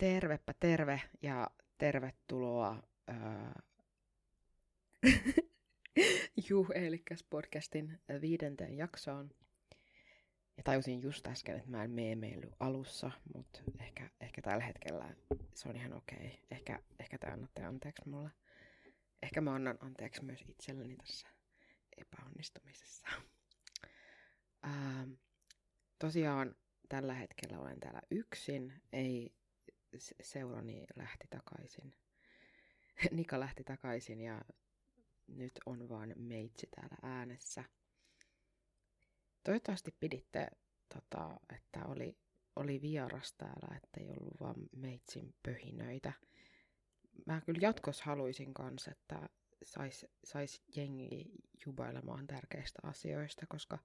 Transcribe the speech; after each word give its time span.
Tervepä 0.00 0.54
terve 0.60 1.02
ja 1.22 1.50
tervetuloa 1.78 2.82
ää... 3.08 3.62
Juh, 6.48 6.70
eli 6.74 7.02
podcastin 7.30 8.00
viidenteen 8.20 8.76
jaksoon. 8.76 9.30
Ja 10.56 10.62
tajusin 10.62 11.02
just 11.02 11.26
äsken, 11.26 11.56
että 11.56 11.70
mä 11.70 11.84
en 11.84 11.90
meemeily 11.90 12.50
alussa, 12.60 13.10
mutta 13.34 13.60
ehkä, 13.80 14.10
ehkä 14.20 14.42
tällä 14.42 14.64
hetkellä 14.64 15.14
se 15.54 15.68
on 15.68 15.76
ihan 15.76 15.92
okei. 15.92 16.16
Okay. 16.16 16.38
Ehkä, 16.50 16.82
ehkä 16.98 17.18
te 17.18 17.26
annatte 17.26 17.64
anteeksi 17.64 18.08
mulle. 18.08 18.30
Ehkä 19.22 19.40
mä 19.40 19.54
annan 19.54 19.78
anteeksi 19.80 20.24
myös 20.24 20.44
itselleni 20.48 20.96
tässä 20.96 21.28
epäonnistumisessa. 21.96 23.06
Ää, 24.62 25.08
tosiaan 25.98 26.54
tällä 26.88 27.14
hetkellä 27.14 27.58
olen 27.58 27.80
täällä 27.80 28.02
yksin, 28.10 28.82
ei 28.92 29.39
seurani 30.22 30.86
lähti 30.96 31.26
takaisin. 31.30 31.94
Nika 33.10 33.40
lähti 33.40 33.64
takaisin 33.64 34.20
ja 34.20 34.42
nyt 35.26 35.52
on 35.66 35.88
vaan 35.88 36.12
meitsi 36.16 36.68
täällä 36.74 36.96
äänessä. 37.02 37.64
Toivottavasti 39.44 39.94
piditte, 40.00 40.48
tota, 40.94 41.40
että 41.56 41.84
oli, 41.86 42.18
oli 42.56 42.82
vieras 42.82 43.32
täällä, 43.32 43.76
että 43.76 44.00
ei 44.00 44.10
ollut 44.10 44.40
vaan 44.40 44.56
meitsin 44.76 45.34
pöhinöitä. 45.42 46.12
Mä 47.26 47.40
kyllä 47.40 47.58
jatkos 47.62 48.02
haluaisin 48.02 48.54
kanssa, 48.54 48.90
että 48.90 49.28
sais, 49.64 50.06
sais 50.24 50.62
jengi 50.76 51.24
jubailemaan 51.66 52.26
tärkeistä 52.26 52.78
asioista, 52.82 53.46
koska 53.48 53.78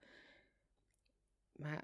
mä 1.60 1.80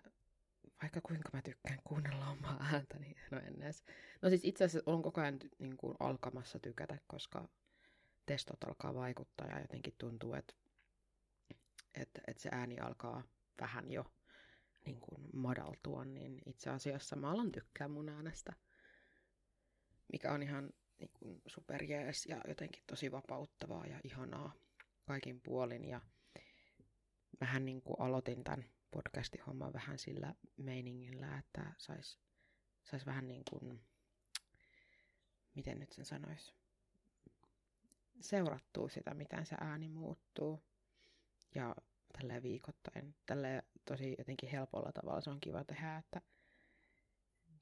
vaikka 0.81 1.02
kuinka 1.02 1.30
mä 1.34 1.41
tykkään 1.41 1.80
kuunnella 1.84 2.27
omaa 2.30 2.58
ääntä, 2.73 2.99
niin 2.99 3.16
no 3.31 3.38
en 3.38 3.62
edes. 3.62 3.84
No 4.21 4.30
siis 4.30 4.41
itse 4.45 4.63
asiassa 4.63 4.91
on 4.91 5.02
koko 5.02 5.21
ajan 5.21 5.40
niin 5.59 5.77
kuin 5.77 5.95
alkamassa 5.99 6.59
tykätä, 6.59 6.98
koska 7.07 7.49
testot 8.26 8.63
alkaa 8.63 8.93
vaikuttaa 8.93 9.48
ja 9.48 9.62
jotenkin 9.62 9.96
tuntuu, 9.98 10.34
että, 10.34 10.54
että, 11.93 12.21
että 12.27 12.43
se 12.43 12.49
ääni 12.51 12.79
alkaa 12.79 13.23
vähän 13.62 13.91
jo 13.91 14.05
niin 14.85 14.99
kuin 15.01 15.29
madaltua, 15.34 16.05
niin 16.05 16.41
itse 16.46 16.70
asiassa 16.70 17.16
mä 17.16 17.32
alan 17.32 17.51
tykkää 17.51 17.88
mun 17.88 18.10
äänestä, 18.10 18.54
mikä 20.12 20.32
on 20.32 20.43
ihan 20.43 20.70
niin 20.99 21.12
kuin 21.13 21.41
superjees 21.48 22.26
ja 22.26 22.41
jotenkin 22.48 22.84
tosi 22.88 23.12
vapauttavaa 23.12 23.85
ja 23.85 23.99
ihanaa 24.04 24.54
kaikin 25.05 25.41
puolin. 25.41 25.85
Ja 25.85 26.01
vähän 27.41 27.66
niin 27.66 27.82
kuin 27.82 27.95
aloitin 27.99 28.43
tämän 28.43 28.66
podcasti-homma 28.91 29.73
vähän 29.73 29.99
sillä 29.99 30.35
meiningillä, 30.57 31.37
että 31.37 31.73
sais, 31.77 32.20
sais 32.84 33.05
vähän 33.05 33.27
niin 33.27 33.43
kuin, 33.49 33.81
miten 35.55 35.79
nyt 35.79 35.91
sen 35.91 36.05
sanoisi, 36.05 36.53
seurattua 38.20 38.89
sitä, 38.89 39.13
miten 39.13 39.45
se 39.45 39.55
ääni 39.59 39.89
muuttuu. 39.89 40.63
Ja 41.55 41.75
tällä 42.13 42.41
viikoittain, 42.41 43.15
tällä 43.25 43.63
tosi 43.85 44.15
jotenkin 44.17 44.49
helpolla 44.49 44.91
tavalla 44.91 45.21
se 45.21 45.29
on 45.29 45.41
kiva 45.41 45.63
tehdä, 45.63 45.98
että 45.98 46.21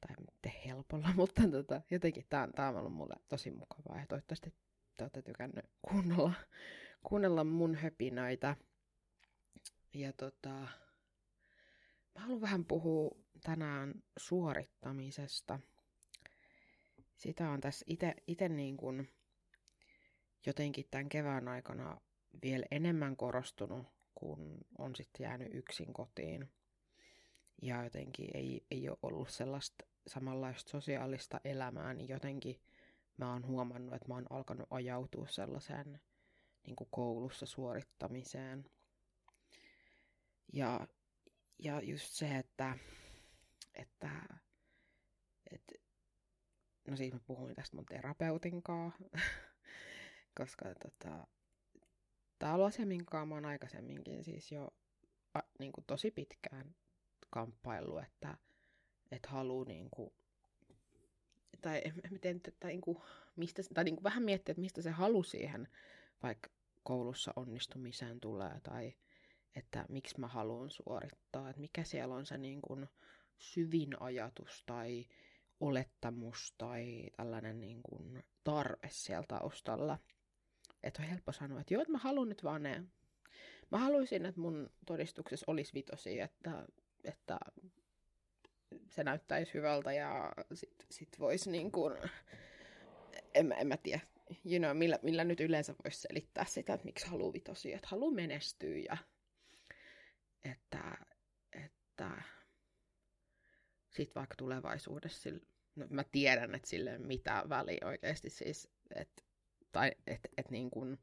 tai 0.01 0.15
te 0.41 0.61
helpolla, 0.65 1.13
mutta 1.15 1.41
tota, 1.51 1.81
jotenkin 1.91 2.25
tämä 2.29 2.43
on, 2.43 2.51
tää 2.51 2.69
on 2.69 2.77
ollut 2.77 2.93
mulle 2.93 3.15
tosi 3.27 3.51
mukavaa 3.51 3.99
ja 3.99 4.05
toivottavasti 4.07 4.53
te 4.97 5.03
olette 5.03 5.21
tykännyt 5.21 5.65
kuunnella, 5.81 6.33
kuunnella 7.03 7.43
mun 7.43 7.75
höpinöitä. 7.75 8.55
Ja 9.93 10.13
tota, 10.13 10.67
Mä 12.19 12.23
haluan 12.23 12.41
vähän 12.41 12.65
puhua 12.65 13.11
tänään 13.43 14.03
suorittamisesta. 14.17 15.59
Sitä 17.15 17.49
on 17.49 17.61
tässä 17.61 17.85
itse 18.27 18.49
niin 18.49 18.77
kuin 18.77 19.09
jotenkin 20.45 20.85
tämän 20.91 21.09
kevään 21.09 21.47
aikana 21.47 22.01
vielä 22.43 22.65
enemmän 22.71 23.17
korostunut, 23.17 23.87
kun 24.15 24.57
on 24.77 24.95
sitten 24.95 25.23
jäänyt 25.23 25.53
yksin 25.53 25.93
kotiin. 25.93 26.49
Ja 27.61 27.83
jotenkin 27.83 28.29
ei, 28.33 28.65
ei 28.71 28.89
ole 28.89 28.97
ollut 29.03 29.29
sellaista 29.29 29.85
samanlaista 30.07 30.69
sosiaalista 30.69 31.39
elämää, 31.43 31.93
niin 31.93 32.09
jotenkin 32.09 32.61
mä 33.17 33.33
oon 33.33 33.45
huomannut, 33.45 33.93
että 33.93 34.07
mä 34.07 34.13
oon 34.13 34.27
alkanut 34.29 34.67
ajautua 34.69 35.27
sellaiseen 35.27 35.99
niin 36.65 36.75
kuin 36.75 36.87
koulussa 36.91 37.45
suorittamiseen. 37.45 38.65
Ja 40.53 40.87
ja 41.59 41.81
just 41.81 42.11
se, 42.13 42.37
että, 42.37 42.77
että, 43.75 44.09
että 45.51 45.73
no 46.87 46.97
siis 46.97 47.13
mä 47.13 47.19
puhuin 47.27 47.55
tästä 47.55 47.75
mun 47.75 47.85
terapeutin 47.85 48.63
kanssa, 48.63 49.03
koska 50.39 50.65
tota, 50.65 51.27
tää 52.39 52.49
on 52.49 52.55
ollut 52.55 52.67
asia, 52.67 52.85
minkä 52.85 53.25
mä 53.25 53.35
oon 53.35 53.45
aikaisemminkin 53.45 54.23
siis 54.23 54.51
jo 54.51 54.69
a, 55.33 55.39
niin 55.59 55.71
kuin 55.71 55.85
tosi 55.85 56.11
pitkään 56.11 56.75
kamppailu, 57.29 57.97
että 57.97 58.37
et 59.11 59.25
haluu 59.25 59.63
niin 59.63 59.89
kuin, 59.91 60.13
tai 61.61 61.81
miten, 62.11 62.41
tai, 62.59 62.71
niin 62.71 62.81
kuin, 62.81 62.97
mistä, 63.35 63.61
tai 63.73 63.83
niin 63.83 63.95
kuin 63.95 64.03
vähän 64.03 64.23
miettiä, 64.23 64.51
että 64.51 64.61
mistä 64.61 64.81
se 64.81 64.91
halu 64.91 65.23
siihen 65.23 65.67
vaikka 66.23 66.49
koulussa 66.83 67.33
onnistumiseen 67.35 68.19
tulee, 68.19 68.59
tai 68.63 68.93
että 69.55 69.85
miksi 69.89 70.19
mä 70.19 70.27
haluan 70.27 70.69
suorittaa, 70.69 71.49
että 71.49 71.61
mikä 71.61 71.83
siellä 71.83 72.15
on 72.15 72.25
se 72.25 72.37
niin 72.37 72.61
kuin 72.61 72.87
syvin 73.37 74.01
ajatus 74.01 74.63
tai 74.65 75.05
olettamus 75.59 76.53
tai 76.57 77.03
tällainen 77.17 77.61
niin 77.61 77.83
kuin 77.83 78.23
tarve 78.43 78.87
siellä 78.89 79.25
taustalla. 79.27 79.99
Että 80.83 81.01
on 81.01 81.07
helppo 81.07 81.31
sanoa, 81.31 81.61
että 81.61 81.73
joo, 81.73 81.81
että 81.81 81.91
mä 81.91 81.97
haluan 81.97 82.29
nyt 82.29 82.43
vaan 82.43 82.63
ne. 82.63 82.83
Mä 83.71 83.77
haluaisin, 83.77 84.25
että 84.25 84.41
mun 84.41 84.69
todistuksessa 84.85 85.43
olisi 85.47 85.73
vitosi, 85.73 86.19
että, 86.19 86.65
että 87.03 87.39
se 88.89 89.03
näyttäisi 89.03 89.53
hyvältä 89.53 89.93
ja 89.93 90.33
sit, 90.53 90.85
sit 90.91 91.19
voisi 91.19 91.51
niin 91.51 91.71
kuin, 91.71 91.93
en, 93.33 93.51
en 93.51 93.67
mä 93.67 93.77
tiedä, 93.77 94.01
you 94.45 94.59
know, 94.59 94.77
millä, 94.77 94.99
millä 95.01 95.23
nyt 95.23 95.39
yleensä 95.39 95.75
voisi 95.83 96.01
selittää 96.01 96.45
sitä, 96.45 96.73
että 96.73 96.85
miksi 96.85 97.07
haluaa 97.07 97.33
vitosia, 97.33 97.75
että 97.75 97.87
haluaa 97.87 98.11
menestyä 98.11 98.77
ja 98.77 98.97
että, 100.43 100.97
että 101.65 102.21
sitten 103.99 104.19
vaikka 104.19 104.35
tulevaisuudessa, 104.37 105.29
no 105.75 105.85
mä 105.89 106.03
tiedän, 106.03 106.55
että 106.55 106.67
sille 106.67 106.97
mitä 106.97 107.43
väliä 107.49 107.79
oikeasti 107.85 108.29
siis, 108.29 108.69
että, 108.95 109.23
tai 109.71 109.91
että 110.07 110.29
et 110.37 110.51
niin 110.51 110.69
kuin, 110.69 110.97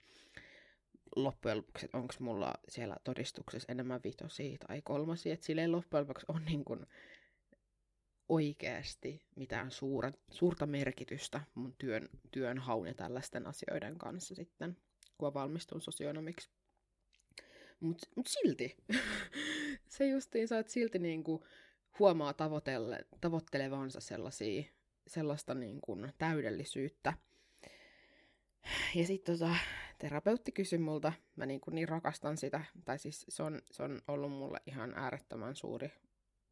loppujen 1.16 1.56
lopuksi, 1.56 1.88
onko 1.92 2.14
mulla 2.18 2.54
siellä 2.68 2.96
todistuksessa 3.04 3.72
enemmän 3.72 4.00
vitosia 4.04 4.58
tai 4.66 4.82
kolmosia, 4.82 5.34
että 5.34 5.46
silleen 5.46 5.72
loppujen 5.72 6.02
lopuksi 6.02 6.26
on 6.28 6.44
niin 6.44 6.64
kuin 6.64 6.86
oikeasti 8.28 9.22
mitään 9.36 9.70
suura, 9.70 10.12
suurta 10.30 10.66
merkitystä 10.66 11.40
mun 11.54 11.74
työn, 11.78 12.08
työn 12.30 12.58
haun 12.58 12.86
ja 12.86 12.94
tällaisten 12.94 13.46
asioiden 13.46 13.98
kanssa 13.98 14.34
sitten, 14.34 14.76
kun 15.18 15.34
valmistun 15.34 15.80
sosionomiksi. 15.80 16.50
Mutta 17.80 18.08
mut 18.16 18.26
silti, 18.26 18.76
se 19.88 20.08
justiin 20.08 20.48
että 20.60 20.72
silti 20.72 20.98
niinku 20.98 21.46
huomaa 21.98 22.32
tavoitelle, 22.32 23.06
tavoittelevansa 23.20 24.00
sellaisia, 24.00 24.62
sellaista 25.06 25.54
niinku 25.54 25.98
täydellisyyttä. 26.18 27.12
Ja 28.94 29.06
sitten 29.06 29.38
tota, 29.38 29.56
terapeutti 29.98 30.52
kysyi 30.52 30.78
multa, 30.78 31.12
mä 31.36 31.46
niinku 31.46 31.70
niin 31.70 31.88
rakastan 31.88 32.36
sitä, 32.36 32.64
tai 32.84 32.98
siis 32.98 33.26
se 33.28 33.42
on, 33.42 33.62
se 33.70 33.82
on 33.82 34.02
ollut 34.08 34.30
mulle 34.30 34.60
ihan 34.66 34.94
äärettömän 34.96 35.56
suuri 35.56 35.92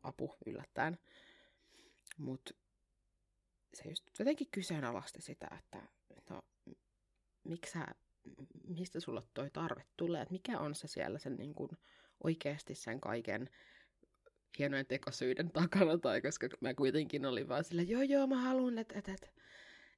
apu 0.02 0.36
yllättäen. 0.46 0.98
Mutta 2.18 2.54
se 3.74 3.88
just 3.88 4.18
jotenkin 4.18 4.48
kyseenalaisti 4.50 5.22
sitä, 5.22 5.48
että 5.58 5.82
no, 6.30 6.42
miksi 7.44 7.78
mistä 8.68 9.00
sulla 9.00 9.22
toi 9.34 9.50
tarve 9.50 9.84
tulee, 9.96 10.22
että 10.22 10.32
mikä 10.32 10.58
on 10.58 10.74
se 10.74 10.88
siellä 10.88 11.18
sen 11.18 11.36
niin 11.36 11.54
kuin 11.54 11.70
oikeasti 12.24 12.74
sen 12.74 13.00
kaiken 13.00 13.50
hienojen 14.58 14.86
tekosyiden 14.86 15.50
takana, 15.50 15.98
tai 15.98 16.22
koska 16.22 16.48
mä 16.60 16.74
kuitenkin 16.74 17.26
olin 17.26 17.48
vaan 17.48 17.64
sille, 17.64 17.82
joo 17.82 18.02
joo, 18.02 18.26
mä 18.26 18.36
haluan, 18.36 18.78
että, 18.78 18.98
että, 18.98 19.12
että, 19.12 19.28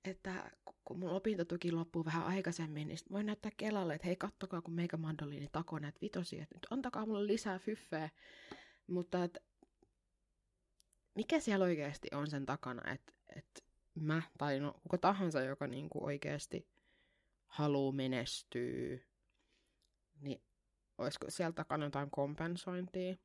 että 0.04 0.50
kun 0.84 0.98
mun 0.98 1.10
opintotuki 1.10 1.72
loppuu 1.72 2.04
vähän 2.04 2.26
aikaisemmin, 2.26 2.88
niin 2.88 2.98
voin 3.12 3.26
näyttää 3.26 3.52
Kelalle, 3.56 3.94
että 3.94 4.06
hei, 4.06 4.16
kattokaa, 4.16 4.60
kun 4.62 4.74
meikä 4.74 4.96
mandoliini 4.96 5.48
takoo 5.52 5.78
näitä 5.78 5.98
vitosia, 6.02 6.42
että 6.42 6.54
nyt 6.54 6.66
antakaa 6.70 7.06
mulle 7.06 7.26
lisää 7.26 7.58
fyffeä. 7.58 8.10
Mutta 8.86 9.24
että 9.24 9.40
mikä 11.14 11.40
siellä 11.40 11.64
oikeasti 11.64 12.08
on 12.12 12.30
sen 12.30 12.46
takana, 12.46 12.92
että, 12.92 13.12
että 13.36 13.62
mä 13.94 14.22
tai 14.38 14.60
no, 14.60 14.72
kuka 14.82 14.98
tahansa, 14.98 15.40
joka 15.40 15.66
niinku 15.66 16.04
oikeasti 16.04 16.68
haluaa 17.46 17.92
menestyä, 17.92 18.98
niin 20.20 20.42
olisiko 20.98 21.26
sieltä 21.28 21.56
takana 21.56 21.84
jotain 21.84 22.10
kompensointia. 22.10 23.16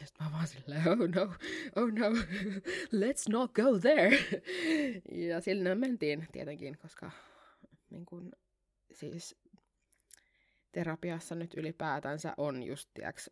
Ja 0.00 0.06
sitten 0.06 0.26
mä 0.26 0.32
vaan 0.32 0.46
silleen, 0.46 0.88
oh 0.88 0.98
no, 0.98 1.34
oh 1.76 1.92
no, 1.92 2.08
let's 2.92 3.32
not 3.32 3.52
go 3.52 3.78
there. 3.80 4.18
ja 5.28 5.40
sinne 5.40 5.74
mentiin 5.74 6.26
tietenkin, 6.32 6.78
koska 6.78 7.10
niin 7.90 8.06
kun, 8.06 8.32
siis 8.92 9.36
terapiassa 10.72 11.34
nyt 11.34 11.54
ylipäätänsä 11.56 12.34
on 12.36 12.62
just, 12.62 12.90
tiiäks, 12.94 13.30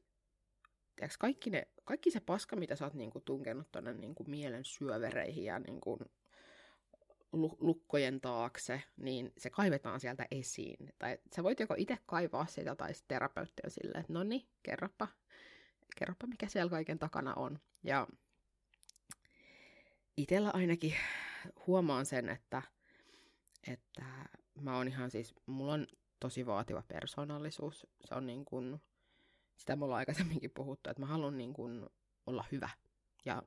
tiiäks, 0.96 1.18
kaikki, 1.18 1.50
ne, 1.50 1.68
kaikki 1.84 2.10
se 2.10 2.20
paska, 2.20 2.56
mitä 2.56 2.76
sä 2.76 2.84
oot 2.84 2.94
niinku 2.94 3.20
tunkenut 3.20 3.68
tonne 3.72 3.94
niinku 3.94 4.24
mielen 4.24 4.64
syövereihin 4.64 5.44
ja 5.44 5.58
niinku 5.58 5.98
lukkojen 7.60 8.20
taakse, 8.20 8.82
niin 8.96 9.32
se 9.38 9.50
kaivetaan 9.50 10.00
sieltä 10.00 10.26
esiin. 10.30 10.92
Tai 10.98 11.18
sä 11.36 11.42
voit 11.42 11.60
joko 11.60 11.74
itse 11.78 11.98
kaivaa 12.06 12.46
sitä, 12.46 12.76
tai 12.76 12.94
sitten 12.94 13.14
terapeutti 13.16 13.62
on 13.64 13.70
silleen, 13.70 14.00
että 14.00 14.12
no 14.12 14.22
niin, 14.22 14.48
kerropa, 14.62 15.08
kerropa 15.96 16.26
mikä 16.26 16.48
siellä 16.48 16.70
kaiken 16.70 16.98
takana 16.98 17.34
on. 17.34 17.58
Ja 17.82 18.08
itellä 20.16 20.50
ainakin 20.54 20.94
huomaan 21.66 22.06
sen, 22.06 22.28
että, 22.28 22.62
että 23.66 24.04
mä 24.60 24.76
oon 24.76 24.88
ihan 24.88 25.10
siis, 25.10 25.34
mulla 25.46 25.72
on 25.72 25.86
tosi 26.20 26.46
vaativa 26.46 26.82
persoonallisuus. 26.88 27.86
Se 28.04 28.14
on 28.14 28.26
niin 28.26 28.44
kuin, 28.44 28.82
sitä 29.56 29.76
mulla 29.76 29.94
on 29.94 29.98
aikaisemminkin 29.98 30.50
puhuttu, 30.50 30.90
että 30.90 31.02
mä 31.02 31.06
haluan 31.06 31.38
niin 31.38 31.52
kuin 31.52 31.86
olla 32.26 32.44
hyvä. 32.52 32.70
Ja, 33.24 33.42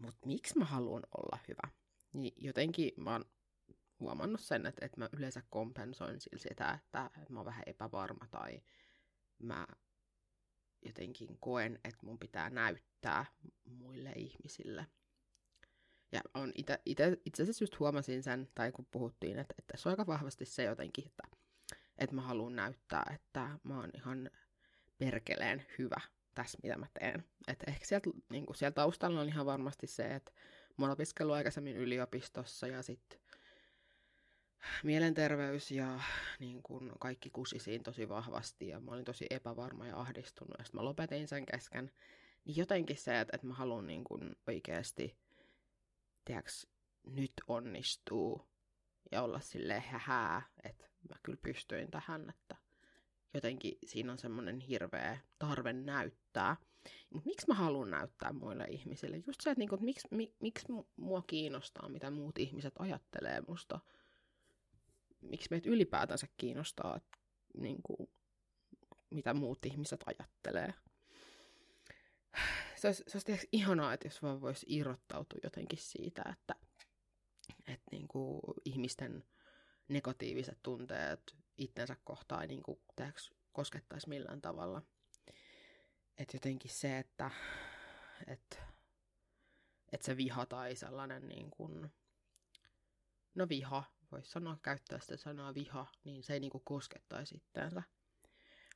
mutta 0.00 0.26
miksi 0.26 0.58
mä 0.58 0.64
haluan 0.64 1.02
olla 1.16 1.38
hyvä? 1.48 1.68
Niin 2.12 2.34
jotenkin 2.36 2.92
mä 2.96 3.12
oon 3.12 3.24
huomannut 4.00 4.40
sen, 4.40 4.66
että, 4.66 4.86
että 4.86 5.00
mä 5.00 5.08
yleensä 5.12 5.42
kompensoin 5.50 6.20
sillä 6.20 6.42
sitä, 6.42 6.70
että, 6.84 7.10
mä 7.28 7.38
oon 7.38 7.46
vähän 7.46 7.62
epävarma 7.66 8.26
tai 8.30 8.62
mä 9.38 9.66
jotenkin 10.84 11.36
koen, 11.40 11.74
että 11.84 12.06
mun 12.06 12.18
pitää 12.18 12.50
näyttää 12.50 13.24
muille 13.64 14.12
ihmisille. 14.16 14.86
Ja 16.12 16.20
on 16.34 16.52
ite, 16.54 16.78
ite, 16.86 17.18
itse 17.26 17.42
asiassa 17.42 17.62
just 17.62 17.78
huomasin 17.78 18.22
sen, 18.22 18.48
tai 18.54 18.72
kun 18.72 18.86
puhuttiin, 18.90 19.38
että, 19.38 19.54
että 19.58 19.76
se 19.76 19.88
on 19.88 19.92
aika 19.92 20.06
vahvasti 20.06 20.44
se 20.44 20.64
jotenkin, 20.64 21.06
että, 21.06 21.22
että 21.98 22.14
mä 22.14 22.22
haluan 22.22 22.56
näyttää, 22.56 23.12
että 23.14 23.58
mä 23.62 23.80
oon 23.80 23.90
ihan 23.94 24.30
perkeleen 24.98 25.66
hyvä 25.78 26.00
tässä, 26.34 26.58
mitä 26.62 26.76
mä 26.78 26.86
teen. 26.98 27.24
Että 27.48 27.64
ehkä 27.68 27.84
sieltä, 27.84 28.10
niin 28.30 28.46
siellä 28.54 28.74
taustalla 28.74 29.20
on 29.20 29.28
ihan 29.28 29.46
varmasti 29.46 29.86
se, 29.86 30.02
että 30.14 30.32
mä 30.78 30.84
oon 30.84 30.92
opiskellut 30.92 31.34
aikaisemmin 31.34 31.76
yliopistossa 31.76 32.66
ja 32.66 32.82
sitten 32.82 33.18
mielenterveys 34.82 35.70
ja 35.70 36.00
niin 36.38 36.62
kun 36.62 36.92
kaikki 37.00 37.30
kusisiin 37.30 37.82
tosi 37.82 38.08
vahvasti 38.08 38.68
ja 38.68 38.80
mä 38.80 38.90
olin 38.90 39.04
tosi 39.04 39.26
epävarma 39.30 39.86
ja 39.86 40.00
ahdistunut 40.00 40.54
ja 40.58 40.64
sitten 40.64 40.80
mä 40.80 40.84
lopetin 40.84 41.28
sen 41.28 41.46
kesken. 41.46 41.90
Niin 42.44 42.56
jotenkin 42.56 42.96
se, 42.96 43.20
että, 43.20 43.36
että 43.36 43.46
mä 43.46 43.54
haluan 43.54 43.86
niin 43.86 44.04
kun 44.04 44.36
oikeasti, 44.46 45.16
tiedäks, 46.24 46.66
nyt 47.06 47.32
onnistuu 47.48 48.46
ja 49.12 49.22
olla 49.22 49.40
sille 49.40 49.80
hähää, 49.80 50.42
että 50.64 50.84
mä 51.08 51.16
kyllä 51.22 51.38
pystyin 51.42 51.90
tähän, 51.90 52.30
että 52.30 52.56
jotenkin 53.34 53.78
siinä 53.86 54.12
on 54.12 54.18
semmoinen 54.18 54.60
hirveä 54.60 55.18
tarve 55.38 55.72
näyttää. 55.72 56.56
Mutta 57.10 57.28
miksi 57.28 57.46
mä 57.48 57.54
haluan 57.54 57.90
näyttää 57.90 58.32
muille 58.32 58.64
ihmisille? 58.64 59.16
Just 59.26 59.40
se, 59.40 59.50
että, 59.50 59.58
niinku, 59.58 59.74
että 59.74 59.84
miksi, 59.84 60.08
mi, 60.10 60.34
miksi 60.40 60.66
mua 60.96 61.22
kiinnostaa, 61.26 61.88
mitä 61.88 62.10
muut 62.10 62.38
ihmiset 62.38 62.74
ajattelee 62.78 63.42
musta. 63.48 63.80
Miksi 65.28 65.48
meitä 65.50 65.70
ylipäätänsä 65.70 66.26
kiinnostaa, 66.36 66.96
että, 66.96 67.18
niinku, 67.58 68.10
mitä 69.10 69.34
muut 69.34 69.66
ihmiset 69.66 70.00
ajattelee. 70.06 70.74
Se 72.76 72.88
olisi, 72.88 73.04
se 73.06 73.18
olisi 73.28 73.48
ihanaa, 73.52 73.92
että 73.92 74.06
jos 74.06 74.22
vaan 74.22 74.40
voisi 74.40 74.66
irrottautua 74.68 75.38
jotenkin 75.42 75.78
siitä, 75.78 76.22
että, 76.32 76.54
että 77.66 77.84
niinku, 77.92 78.40
ihmisten 78.64 79.24
negatiiviset 79.88 80.58
tunteet 80.62 81.36
itsensä 81.58 81.96
kohtaan 82.04 82.42
ei 82.42 82.48
niinku, 82.48 82.82
koskettaisi 83.52 84.08
millään 84.08 84.40
tavalla– 84.40 84.82
että 86.18 86.36
jotenkin 86.36 86.70
se, 86.70 86.98
että 86.98 87.30
et, 88.26 88.60
et 89.92 90.02
se 90.02 90.16
viha 90.16 90.46
tai 90.46 90.76
sellainen 90.76 91.28
niin 91.28 91.50
kuin, 91.50 91.92
no 93.34 93.48
viha, 93.48 93.84
voisi 94.14 94.30
sanoa, 94.30 94.58
käyttää 94.62 95.00
sitä 95.00 95.16
sanaa 95.16 95.54
viha, 95.54 95.86
niin 96.04 96.22
se 96.22 96.32
ei 96.32 96.40
niin 96.40 96.50
kuin 96.50 96.64
koskettaisi 96.64 97.36
itteensä. 97.36 97.82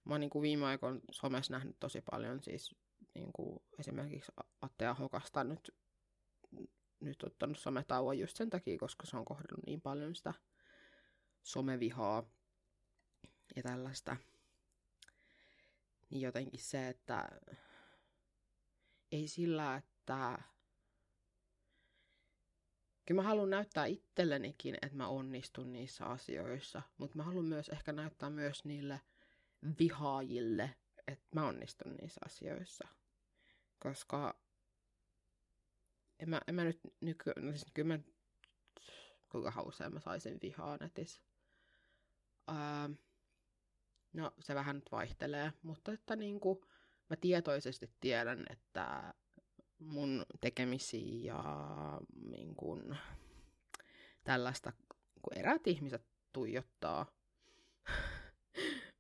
Mä 0.04 0.14
oon 0.14 0.20
niin 0.20 0.30
kuin 0.30 0.42
viime 0.42 0.66
aikoina 0.66 1.00
somessa 1.10 1.52
nähnyt 1.52 1.76
tosi 1.80 2.00
paljon 2.10 2.42
siis 2.42 2.74
niin 3.14 3.32
kuin 3.32 3.62
esimerkiksi 3.78 4.32
Atte 4.60 4.86
Ahokasta 4.86 5.44
nyt, 5.44 5.74
nyt 7.00 7.22
ottanut 7.22 7.58
sometauon 7.58 8.18
just 8.18 8.36
sen 8.36 8.50
takia, 8.50 8.78
koska 8.78 9.06
se 9.06 9.16
on 9.16 9.24
kohdannut 9.24 9.66
niin 9.66 9.80
paljon 9.80 10.14
sitä 10.14 10.34
somevihaa 11.42 12.30
ja 13.56 13.62
tällaista 13.62 14.16
niin 16.10 16.20
jotenkin 16.20 16.60
se, 16.60 16.88
että 16.88 17.28
ei 19.12 19.28
sillä, 19.28 19.76
että 19.76 20.38
kyllä 23.08 23.22
mä 23.22 23.28
haluan 23.28 23.50
näyttää 23.50 23.86
itsellenikin, 23.86 24.74
että 24.82 24.96
mä 24.96 25.08
onnistun 25.08 25.72
niissä 25.72 26.04
asioissa, 26.04 26.82
mutta 26.98 27.16
mä 27.16 27.22
haluan 27.22 27.44
myös 27.44 27.68
ehkä 27.68 27.92
näyttää 27.92 28.30
myös 28.30 28.64
niille 28.64 29.00
vihaajille, 29.78 30.74
että 31.06 31.26
mä 31.34 31.48
onnistun 31.48 31.96
niissä 31.96 32.20
asioissa. 32.24 32.88
Koska 33.78 34.40
en 36.18 36.30
mä, 36.30 36.40
en 36.46 36.54
mä 36.54 36.64
nyt 36.64 36.80
nyky, 37.00 37.32
no 37.36 37.50
siis 37.50 37.66
kyllä 37.74 37.96
mä, 37.96 37.98
kuinka 39.32 39.62
usein 39.62 39.94
mä 39.94 40.00
saisin 40.00 40.38
vihaa 40.42 40.76
netissä. 40.80 41.22
Uh, 42.50 42.96
No, 44.12 44.32
se 44.40 44.54
vähän 44.54 44.76
nyt 44.76 44.92
vaihtelee, 44.92 45.52
mutta 45.62 45.92
että 45.92 46.16
niin 46.16 46.40
kuin, 46.40 46.58
mä 47.10 47.16
tietoisesti 47.16 47.90
tiedän, 48.00 48.44
että 48.50 49.14
mun 49.78 50.26
tekemisiä 50.40 51.32
ja 51.34 51.42
niin 52.30 52.54
kuin, 52.54 52.96
tällaista, 54.24 54.72
kun 55.22 55.38
eräät 55.38 55.66
ihmiset 55.66 56.02
tuijottaa, 56.32 57.06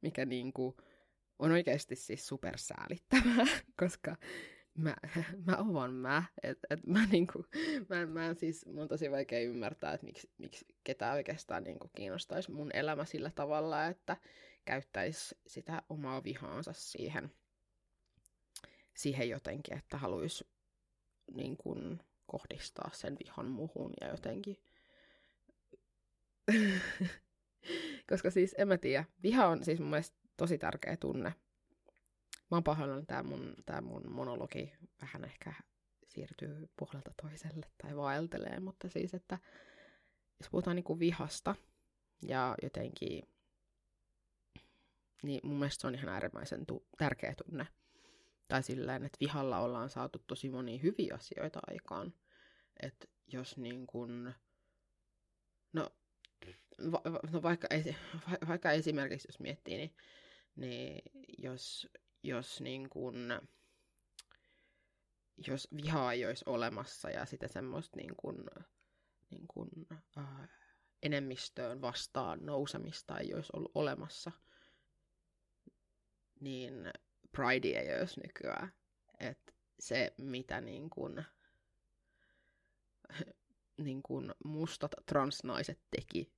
mikä 0.02 0.24
niin 0.24 0.52
kuin, 0.52 0.76
on 1.38 1.52
oikeasti 1.52 1.96
siis 1.96 2.26
supersäälittävää, 2.26 3.46
koska 3.80 4.16
mä, 4.78 4.94
mä 5.46 5.56
oon 5.56 5.94
mä. 5.94 6.24
Et, 6.42 6.58
et 6.70 6.86
mä, 6.86 7.06
niinku, 7.06 7.46
mä, 7.88 8.06
mä 8.06 8.34
siis, 8.34 8.66
mun 8.66 8.82
on 8.82 8.88
tosi 8.88 9.10
vaikea 9.10 9.40
ymmärtää, 9.40 9.92
että 9.92 10.06
miksi, 10.06 10.30
miksi 10.38 10.66
ketään 10.84 11.14
oikeastaan 11.14 11.64
niinku 11.64 11.90
kiinnostaisi 11.96 12.50
mun 12.50 12.70
elämä 12.74 13.04
sillä 13.04 13.30
tavalla, 13.30 13.86
että 13.86 14.16
käyttäisi 14.64 15.38
sitä 15.46 15.82
omaa 15.88 16.24
vihaansa 16.24 16.72
siihen, 16.72 17.32
siihen 18.94 19.28
jotenkin, 19.28 19.78
että 19.78 19.98
haluaisi 19.98 20.44
niin 21.34 21.56
kuin, 21.56 22.00
kohdistaa 22.26 22.90
sen 22.92 23.16
vihan 23.24 23.46
muhun 23.46 23.92
ja 24.00 24.08
jotenkin... 24.08 24.56
Koska 28.10 28.30
siis, 28.30 28.54
en 28.58 28.68
mä 28.68 28.78
tiedä, 28.78 29.04
viha 29.22 29.46
on 29.46 29.64
siis 29.64 29.80
mun 29.80 29.90
mielestä 29.90 30.16
tosi 30.36 30.58
tärkeä 30.58 30.96
tunne. 30.96 31.34
Mä 32.50 32.56
oon 32.56 32.64
pahoillani, 32.64 33.06
tää 33.06 33.22
mun, 33.22 33.54
tää 33.66 33.80
mun 33.80 34.12
monologi 34.12 34.72
vähän 35.02 35.24
ehkä 35.24 35.52
siirtyy 36.06 36.68
puolelta 36.76 37.12
toiselle 37.22 37.66
tai 37.82 37.96
vaeltelee, 37.96 38.60
mutta 38.60 38.88
siis, 38.88 39.14
että 39.14 39.38
jos 40.40 40.50
puhutaan 40.50 40.76
niinku 40.76 40.98
vihasta 40.98 41.54
ja 42.22 42.54
jotenkin 42.62 43.22
niin 45.22 45.40
mun 45.44 45.58
mielestä 45.58 45.80
se 45.80 45.86
on 45.86 45.94
ihan 45.94 46.08
äärimmäisen 46.08 46.66
tu- 46.66 46.86
tärkeä 46.98 47.34
tunne. 47.46 47.66
Tai 48.48 48.62
silleen, 48.62 49.04
että 49.04 49.16
vihalla 49.20 49.58
ollaan 49.58 49.90
saatu 49.90 50.18
tosi 50.26 50.50
monia 50.50 50.78
hyviä 50.82 51.14
asioita 51.14 51.60
aikaan. 51.66 52.14
Että 52.82 53.06
jos 53.26 53.56
niin 53.56 53.86
kun, 53.86 54.34
no, 55.72 55.90
va- 56.92 57.12
va- 57.12 57.30
no 57.32 57.42
vaikka, 57.42 57.68
esi- 57.70 57.96
va- 58.30 58.48
vaikka 58.48 58.70
esimerkiksi 58.70 59.28
jos 59.28 59.40
miettii, 59.40 59.76
niin, 59.76 59.96
niin 60.56 61.02
jos, 61.38 61.88
jos 62.22 62.60
niin 62.60 62.88
kun, 62.90 63.40
jos 65.46 65.68
vihaa 65.76 66.12
ei 66.12 66.26
olisi 66.26 66.44
olemassa 66.46 67.10
ja 67.10 67.26
sitä 67.26 67.48
semmoista 67.48 67.96
niin 67.96 68.16
kun, 68.16 68.46
niin 69.30 69.48
kun, 69.48 69.68
äh, 70.18 70.48
enemmistöön 71.02 71.80
vastaan 71.80 72.46
nousemista 72.46 73.18
ei 73.18 73.34
olisi 73.34 73.50
ollut 73.52 73.72
olemassa– 73.74 74.32
niin 76.40 76.90
Pride 77.32 77.68
ei 77.68 78.00
olisi 78.00 78.20
nykyään. 78.20 78.72
Että 79.20 79.52
se, 79.80 80.12
mitä 80.18 80.60
niin 80.60 80.90
kuin, 80.90 81.24
niin 83.84 84.02
kuin 84.02 84.34
mustat 84.44 84.92
transnaiset 85.06 85.80
teki 85.90 86.32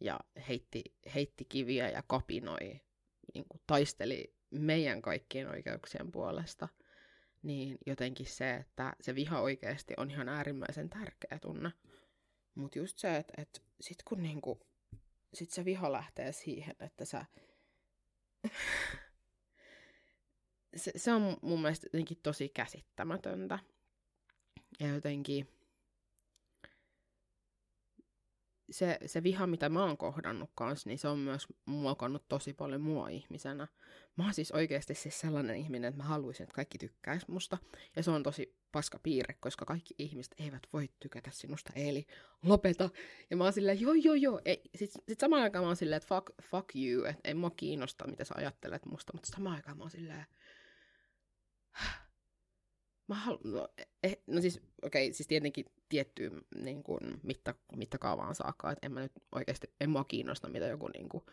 ja 0.00 0.20
heitti, 0.48 0.84
heitti 1.14 1.44
kiviä 1.44 1.90
ja 1.90 2.02
kapinoi, 2.06 2.80
niin 3.34 3.46
taisteli 3.66 4.34
meidän 4.50 5.02
kaikkien 5.02 5.48
oikeuksien 5.48 6.12
puolesta, 6.12 6.68
niin 7.42 7.78
jotenkin 7.86 8.26
se, 8.26 8.54
että 8.54 8.92
se 9.00 9.14
viha 9.14 9.40
oikeasti 9.40 9.94
on 9.96 10.10
ihan 10.10 10.28
äärimmäisen 10.28 10.90
tärkeä 10.90 11.38
tunne. 11.42 11.72
Mutta 12.54 12.78
just 12.78 12.98
se, 12.98 13.16
että, 13.16 13.42
että 13.42 13.60
sit 13.80 14.02
kun 14.04 14.22
niinku, 14.22 14.60
sit 15.34 15.50
se 15.50 15.64
viha 15.64 15.92
lähtee 15.92 16.32
siihen, 16.32 16.76
että 16.80 17.04
sä... 17.04 17.24
se, 20.76 20.92
se 20.96 21.12
on 21.12 21.36
mun 21.42 21.62
mielestä 21.62 21.86
jotenkin 21.86 22.18
tosi 22.22 22.48
käsittämätöntä. 22.48 23.58
Ja 24.80 24.94
jotenkin 24.94 25.48
se, 28.70 28.98
se 29.06 29.22
viha, 29.22 29.46
mitä 29.46 29.68
mä 29.68 29.84
oon 29.84 29.96
kohdannut 29.96 30.50
kanssa, 30.54 30.88
niin 30.88 30.98
se 30.98 31.08
on 31.08 31.18
myös 31.18 31.46
muokannut 31.66 32.28
tosi 32.28 32.52
paljon 32.52 32.80
mua 32.80 33.08
ihmisenä. 33.08 33.68
Mä 34.16 34.24
oon 34.24 34.34
siis 34.34 34.52
oikeasti 34.52 34.94
siis 34.94 35.20
sellainen 35.20 35.56
ihminen, 35.56 35.88
että 35.88 36.02
mä 36.02 36.08
haluaisin, 36.08 36.44
että 36.44 36.54
kaikki 36.54 36.78
tykkäis 36.78 37.28
musta. 37.28 37.58
Ja 37.96 38.02
se 38.02 38.10
on 38.10 38.22
tosi 38.22 38.56
paska 38.72 38.98
piirre, 39.02 39.34
koska 39.40 39.64
kaikki 39.64 39.94
ihmiset 39.98 40.34
eivät 40.38 40.62
voi 40.72 40.88
tykätä 41.00 41.30
sinusta, 41.32 41.72
eli 41.76 42.06
lopeta. 42.42 42.90
Ja 43.30 43.36
mä 43.36 43.44
oon 43.44 43.52
silleen, 43.52 43.80
joo, 43.80 43.94
joo, 43.94 44.14
joo. 44.14 44.40
Sitten 44.74 45.02
sit 45.08 45.20
samaan 45.20 45.42
aikaan 45.42 45.64
mä 45.64 45.68
oon 45.68 45.76
silleen, 45.76 45.96
että 45.96 46.14
fuck, 46.14 46.26
fuck 46.42 46.76
you, 46.76 47.04
että 47.04 47.20
ei 47.24 47.34
mua 47.34 47.50
kiinnosta, 47.50 48.06
mitä 48.06 48.24
sä 48.24 48.34
ajattelet 48.36 48.86
musta. 48.86 49.12
Mutta 49.12 49.28
samaan 49.36 49.56
aikaan 49.56 49.76
mä 49.76 49.84
oon 49.84 49.90
silleen, 49.90 50.26
Mä 53.08 53.14
halu... 53.14 53.40
no, 53.44 53.68
eh, 54.02 54.18
no 54.26 54.40
siis, 54.40 54.60
okei, 54.82 55.06
okay, 55.06 55.14
siis 55.14 55.26
tietenkin 55.26 55.64
tiettyyn 55.88 56.42
niin 56.54 56.82
kuin, 56.82 57.20
mitta, 57.22 57.54
mittakaavaan 57.76 58.34
saakka, 58.34 58.72
että 58.72 58.86
en 58.86 58.92
mä 58.92 59.00
nyt 59.00 59.12
oikeasti, 59.32 59.72
en 59.80 59.90
mua 59.90 60.04
kiinnosta, 60.04 60.48
mitä 60.48 60.66
joku 60.66 60.88
niin 60.88 61.08
kuin, 61.08 61.24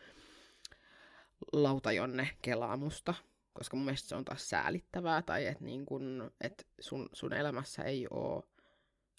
lautajonne 1.54 2.30
kelaa 2.42 2.78
musta, 2.78 3.14
koska 3.54 3.78
mun 3.78 3.86
mielestä 3.86 4.10
se 4.10 4.16
on 4.16 4.26
taas 4.26 4.50
säälittävää, 4.50 5.22
tai 5.22 5.46
että 5.46 5.64
niin 5.64 5.86
kuin, 5.86 6.32
et 6.42 6.68
sun, 6.80 7.10
sun 7.14 7.34
elämässä 7.34 7.84
ei 7.84 8.08
ole, 8.10 8.44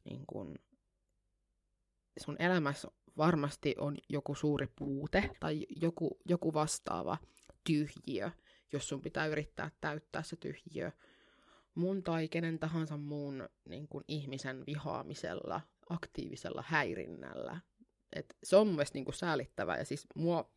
niin 0.04 0.24
kuin, 0.26 0.58
sun 2.20 2.36
elämässä 2.38 2.88
varmasti 3.16 3.74
on 3.78 3.96
joku 4.08 4.34
suuri 4.34 4.66
puute, 4.78 5.30
tai 5.40 5.66
joku, 5.80 6.18
joku 6.24 6.54
vastaava 6.54 7.18
tyhjiö, 7.64 8.30
jos 8.72 8.88
sun 8.88 9.02
pitää 9.02 9.26
yrittää 9.26 9.70
täyttää 9.80 10.22
se 10.22 10.36
tyhjiö, 10.36 10.92
mun 11.74 12.02
tai 12.02 12.28
kenen 12.28 12.58
tahansa 12.58 12.96
muun 12.96 13.48
niin 13.68 13.88
kuin 13.88 14.04
ihmisen 14.08 14.66
vihaamisella, 14.66 15.60
aktiivisella 15.88 16.64
häirinnällä. 16.66 17.60
Et 18.12 18.36
se 18.44 18.56
on 18.56 18.68
mielestä 18.68 18.96
niin 18.96 19.04
kuin 19.04 19.14
säälittävää 19.14 19.78
ja 19.78 19.84
siis 19.84 20.06
mua, 20.14 20.50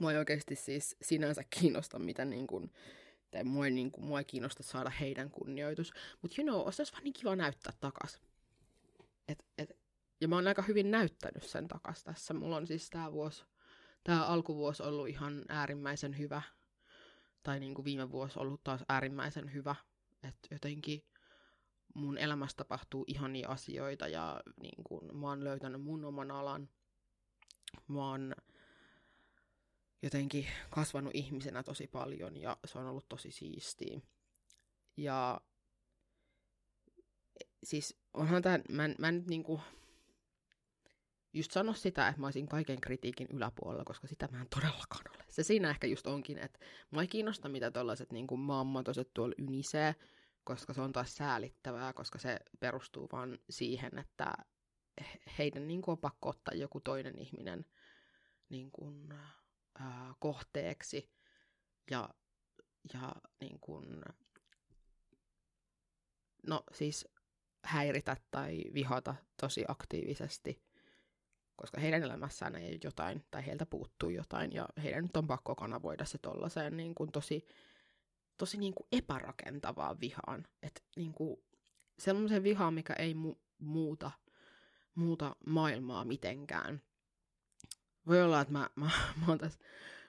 mua 0.00 0.12
ei 0.12 0.18
oikeasti 0.18 0.54
siis 0.54 0.96
sinänsä 1.02 1.42
kiinnosta, 1.50 1.98
mitä 1.98 2.24
niin 2.24 2.46
kuin, 2.46 2.72
tai 3.30 3.44
mua 3.44 3.64
ei, 3.64 3.70
niin 3.70 3.90
kuin, 3.90 4.04
mua 4.04 4.18
ei 4.18 4.24
kiinnosta 4.24 4.62
saada 4.62 4.90
heidän 4.90 5.30
kunnioitus. 5.30 5.92
Mutta 6.22 6.42
you 6.42 6.48
know, 6.48 6.66
olisi 6.66 6.92
vaan 6.92 7.04
niin 7.04 7.12
kiva 7.12 7.36
näyttää 7.36 7.72
takas. 7.80 8.20
Et, 9.28 9.44
et, 9.58 9.78
ja 10.20 10.28
mä 10.28 10.34
oon 10.34 10.48
aika 10.48 10.62
hyvin 10.62 10.90
näyttänyt 10.90 11.42
sen 11.42 11.68
takas 11.68 12.04
tässä. 12.04 12.34
Mulla 12.34 12.56
on 12.56 12.66
siis 12.66 12.90
tää 12.90 13.12
vuosi, 13.12 13.44
tää 14.04 14.26
alkuvuosi 14.26 14.82
ollut 14.82 15.08
ihan 15.08 15.44
äärimmäisen 15.48 16.18
hyvä. 16.18 16.42
Tai 17.42 17.60
niin 17.60 17.74
kuin 17.74 17.84
viime 17.84 18.10
vuosi 18.10 18.38
ollut 18.38 18.64
taas 18.64 18.84
äärimmäisen 18.88 19.54
hyvä 19.54 19.74
että 20.28 20.48
jotenkin 20.50 21.04
mun 21.94 22.18
elämässä 22.18 22.56
tapahtuu 22.56 23.04
ihania 23.06 23.48
asioita 23.48 24.08
ja 24.08 24.40
niin 24.60 24.84
kun, 24.84 25.10
mä 25.18 25.28
oon 25.28 25.44
löytänyt 25.44 25.82
mun 25.82 26.04
oman 26.04 26.30
alan. 26.30 26.68
Mä 27.88 28.08
oon 28.08 28.34
jotenkin 30.02 30.46
kasvanut 30.70 31.14
ihmisenä 31.14 31.62
tosi 31.62 31.86
paljon 31.86 32.36
ja 32.36 32.56
se 32.64 32.78
on 32.78 32.86
ollut 32.86 33.08
tosi 33.08 33.30
siistiä. 33.30 34.00
Ja 34.96 35.40
siis 37.64 37.96
onhan 38.14 38.42
tämä, 38.42 38.58
mä, 38.68 38.82
mä 38.98 39.12
nyt 39.12 39.26
niinku 39.26 39.60
just 41.34 41.50
sano 41.50 41.72
sitä, 41.72 42.08
että 42.08 42.20
mä 42.20 42.26
olisin 42.26 42.48
kaiken 42.48 42.80
kritiikin 42.80 43.28
yläpuolella, 43.32 43.84
koska 43.84 44.06
sitä 44.06 44.28
mä 44.32 44.40
en 44.40 44.48
todellakaan 44.48 45.04
ole. 45.08 45.24
Se 45.28 45.42
siinä 45.42 45.70
ehkä 45.70 45.86
just 45.86 46.06
onkin, 46.06 46.38
että 46.38 46.58
mä 46.90 47.00
ei 47.00 47.08
kiinnosta, 47.08 47.48
mitä 47.48 47.70
tällaiset 47.70 48.12
niin 48.12 48.26
mammatoset 48.38 49.10
tuolla 49.14 49.34
ynisee, 49.38 49.94
koska 50.44 50.74
se 50.74 50.80
on 50.80 50.92
taas 50.92 51.14
säälittävää, 51.14 51.92
koska 51.92 52.18
se 52.18 52.38
perustuu 52.60 53.08
vaan 53.12 53.38
siihen, 53.50 53.98
että 53.98 54.32
heidän 55.38 55.68
niin 55.68 55.82
kuin, 55.82 55.92
on 55.92 55.98
pakko 55.98 56.28
ottaa 56.28 56.54
joku 56.54 56.80
toinen 56.80 57.18
ihminen 57.18 57.66
niin 58.48 58.70
kuin, 58.70 59.12
ää, 59.80 60.14
kohteeksi 60.18 61.10
ja, 61.90 62.08
ja 62.94 63.14
niin 63.40 63.60
kuin, 63.60 64.02
no 66.46 66.64
siis 66.72 67.08
häiritä 67.64 68.16
tai 68.30 68.62
vihata 68.74 69.14
tosi 69.40 69.64
aktiivisesti, 69.68 70.62
koska 71.56 71.80
heidän 71.80 72.02
elämässään 72.02 72.56
ei 72.56 72.70
ole 72.70 72.78
jotain 72.84 73.24
tai 73.30 73.46
heiltä 73.46 73.66
puuttuu 73.66 74.10
jotain 74.10 74.52
ja 74.52 74.68
heidän 74.82 75.02
nyt 75.02 75.16
on 75.16 75.26
pakko 75.26 75.54
kanavoida 75.54 76.04
se 76.04 76.18
tollaiseen 76.18 76.76
niin 76.76 76.94
kuin 76.94 77.12
tosi 77.12 77.46
tosi 78.36 78.58
niin 78.58 78.74
kuin 78.74 78.86
epärakentavaan 78.92 80.00
vihaan. 80.00 80.46
Että 80.62 80.80
niin 80.96 81.12
kuin 81.12 81.36
semmoisen 81.98 82.42
vihaan, 82.42 82.74
mikä 82.74 82.92
ei 82.92 83.14
mu- 83.14 83.40
muuta, 83.58 84.10
muuta 84.94 85.36
maailmaa 85.46 86.04
mitenkään. 86.04 86.82
Voi 88.06 88.22
olla, 88.22 88.40
että 88.40 88.52
mä, 88.52 88.70
mä, 88.76 88.90
mä 89.20 89.26
oon 89.28 89.38
tässä 89.38 89.58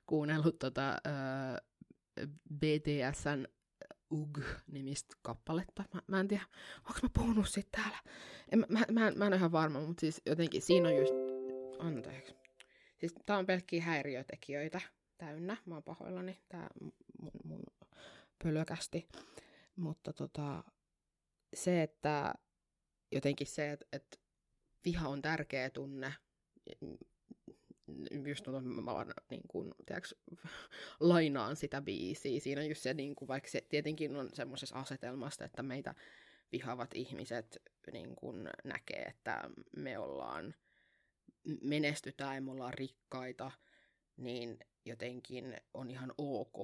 kuunnellut 0.06 0.60
tota, 0.60 0.90
äh, 0.90 2.28
BTSn 2.54 3.48
UG-nimistä 4.12 5.16
kappaletta. 5.22 5.84
Mä, 5.94 6.02
mä 6.08 6.20
en 6.20 6.28
tiedä, 6.28 6.46
onko 6.78 7.00
mä 7.04 7.10
puhunut 7.14 7.50
siitä 7.50 7.70
täällä. 7.72 7.98
En, 8.52 8.60
mä, 8.60 8.80
mä, 8.92 9.12
mä 9.12 9.26
en 9.26 9.34
ole 9.34 9.36
ihan 9.36 9.52
varma, 9.52 9.80
mutta 9.80 10.02
siis 10.02 10.22
jotenkin 10.26 10.62
siinä 10.62 10.90
on 10.90 10.96
just... 10.96 11.25
Anteeksi. 11.80 12.36
Siis 12.98 13.16
tää 13.26 13.38
on 13.38 13.46
pelkkiä 13.46 13.84
häiriötekijöitä 13.84 14.82
täynnä. 15.18 15.58
Mä 15.66 15.76
oon 15.76 15.84
pahoillani. 15.84 16.40
Tää 16.50 16.68
mun, 16.82 17.32
mun 17.44 17.64
pölökästi. 18.44 19.08
Mutta 19.76 20.14
tota, 20.14 20.64
se, 21.54 21.84
että 21.84 22.34
jotenkin 23.12 23.48
se, 23.48 23.72
että, 23.72 23.86
että 23.94 24.18
viha 24.86 25.10
on 25.10 25.22
tärkeä 25.22 25.70
tunne, 25.70 26.14
just 28.28 28.44
tuota, 28.44 28.62
mä 28.62 28.86
vaan 28.86 29.14
niin 29.30 29.48
kuin, 29.48 29.72
tiedätkö, 29.86 30.16
lainaan 31.00 31.56
sitä 31.56 31.82
biisiä. 31.82 32.40
Siinä 32.40 32.62
on 32.62 32.70
just 32.70 32.82
se, 32.82 32.94
niin 32.94 33.16
kuin, 33.16 33.28
vaikka 33.28 33.50
se 33.50 33.62
tietenkin 33.62 34.16
on 34.16 34.30
semmoisessa 34.34 34.76
asetelmasta, 34.76 35.46
että 35.46 35.64
meitä 35.64 35.96
vihavat 36.52 36.92
ihmiset 36.94 37.62
niin 37.94 38.16
kuin, 38.16 38.50
näkee, 38.64 39.02
että 39.02 39.50
me 39.78 40.00
ollaan 40.00 40.56
menestytään 41.62 42.36
ja 42.36 42.42
me 42.42 42.52
ollaan 42.52 42.74
rikkaita, 42.74 43.52
niin 44.18 44.60
jotenkin 44.86 45.58
on 45.74 45.90
ihan 45.90 46.14
ok 46.18 46.58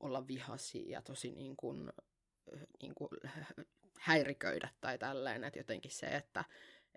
olla 0.00 0.28
vihasi 0.28 0.90
ja 0.90 1.02
tosi 1.02 1.32
niin 1.32 1.56
kuin, 1.56 1.92
niin 2.82 2.94
kuin 2.94 3.10
häiriköidä 4.00 4.68
tai 4.80 4.98
tälleen, 4.98 5.44
että 5.44 5.58
jotenkin 5.58 5.90
se, 5.90 6.06
että 6.06 6.44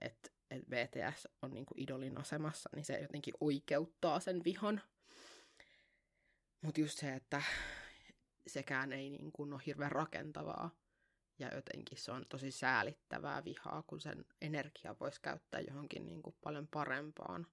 et, 0.02 0.34
et 0.52 0.64
BTS 0.66 1.28
on 1.42 1.54
niin 1.54 1.66
kuin 1.66 1.80
idolin 1.84 2.18
asemassa, 2.18 2.70
niin 2.76 2.86
se 2.86 3.00
jotenkin 3.00 3.34
oikeuttaa 3.40 4.20
sen 4.20 4.44
vihan. 4.44 4.82
Mutta 6.62 6.82
just 6.82 7.00
se, 7.00 7.14
että 7.14 7.42
sekään 8.48 8.94
ei 8.94 9.10
niin 9.10 9.32
kuin 9.32 9.54
ole 9.54 9.62
hirveän 9.66 9.92
rakentavaa 9.92 10.76
ja 11.39 11.55
jotenkin 11.55 11.98
se 11.98 12.12
on 12.12 12.25
tosi 12.29 12.51
säälittävää 12.51 13.43
vihaa, 13.43 13.84
kun 13.88 14.01
sen 14.01 14.25
energia 14.41 14.96
voisi 15.00 15.22
käyttää 15.22 15.60
johonkin 15.60 16.05
niin 16.05 16.22
kuin 16.24 16.36
paljon 16.43 16.67
parempaan 16.67 17.48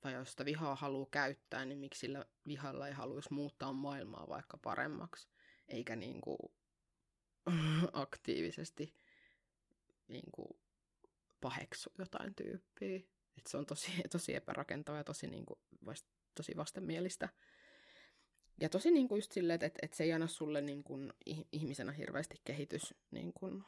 tai 0.00 0.12
jos 0.12 0.30
sitä 0.30 0.44
vihaa 0.44 0.74
haluaa 0.74 1.08
käyttää, 1.10 1.64
niin 1.64 1.78
miksi 1.78 2.00
sillä 2.00 2.24
vihalla 2.46 2.88
ei 2.88 2.92
haluaisi 2.92 3.32
muuttaa 3.32 3.72
maailmaa 3.72 4.28
vaikka 4.28 4.58
paremmaksi, 4.58 5.28
eikä 5.68 5.96
niin 5.96 6.20
kuin 6.20 6.38
aktiivisesti 7.92 8.94
niin 10.08 10.30
kuin 10.32 10.58
paheksu 11.40 11.90
jotain 11.98 12.34
tyyppiä. 12.34 12.96
Et 13.38 13.46
se 13.46 13.56
on 13.56 13.66
tosi, 13.66 13.92
tosi 14.10 14.34
epärakentava 14.34 14.96
ja 14.96 15.04
tosi, 15.04 15.26
niin 15.26 15.46
kuin, 15.46 15.58
tosi 16.34 16.56
vastenmielistä. 16.56 17.28
Ja 18.60 18.68
tosi 18.68 18.90
niin 18.90 19.08
kuin 19.08 19.18
just 19.18 19.32
silleen, 19.32 19.64
että, 19.64 19.78
että 19.82 19.96
se 19.96 20.04
ei 20.04 20.12
anna 20.12 20.26
sulle 20.26 20.60
niin 20.60 20.84
kuin, 20.84 21.12
ihmisenä 21.52 21.92
hirveästi 21.92 22.36
kehitys. 22.44 22.94
Niin 23.10 23.32
kuin, 23.32 23.64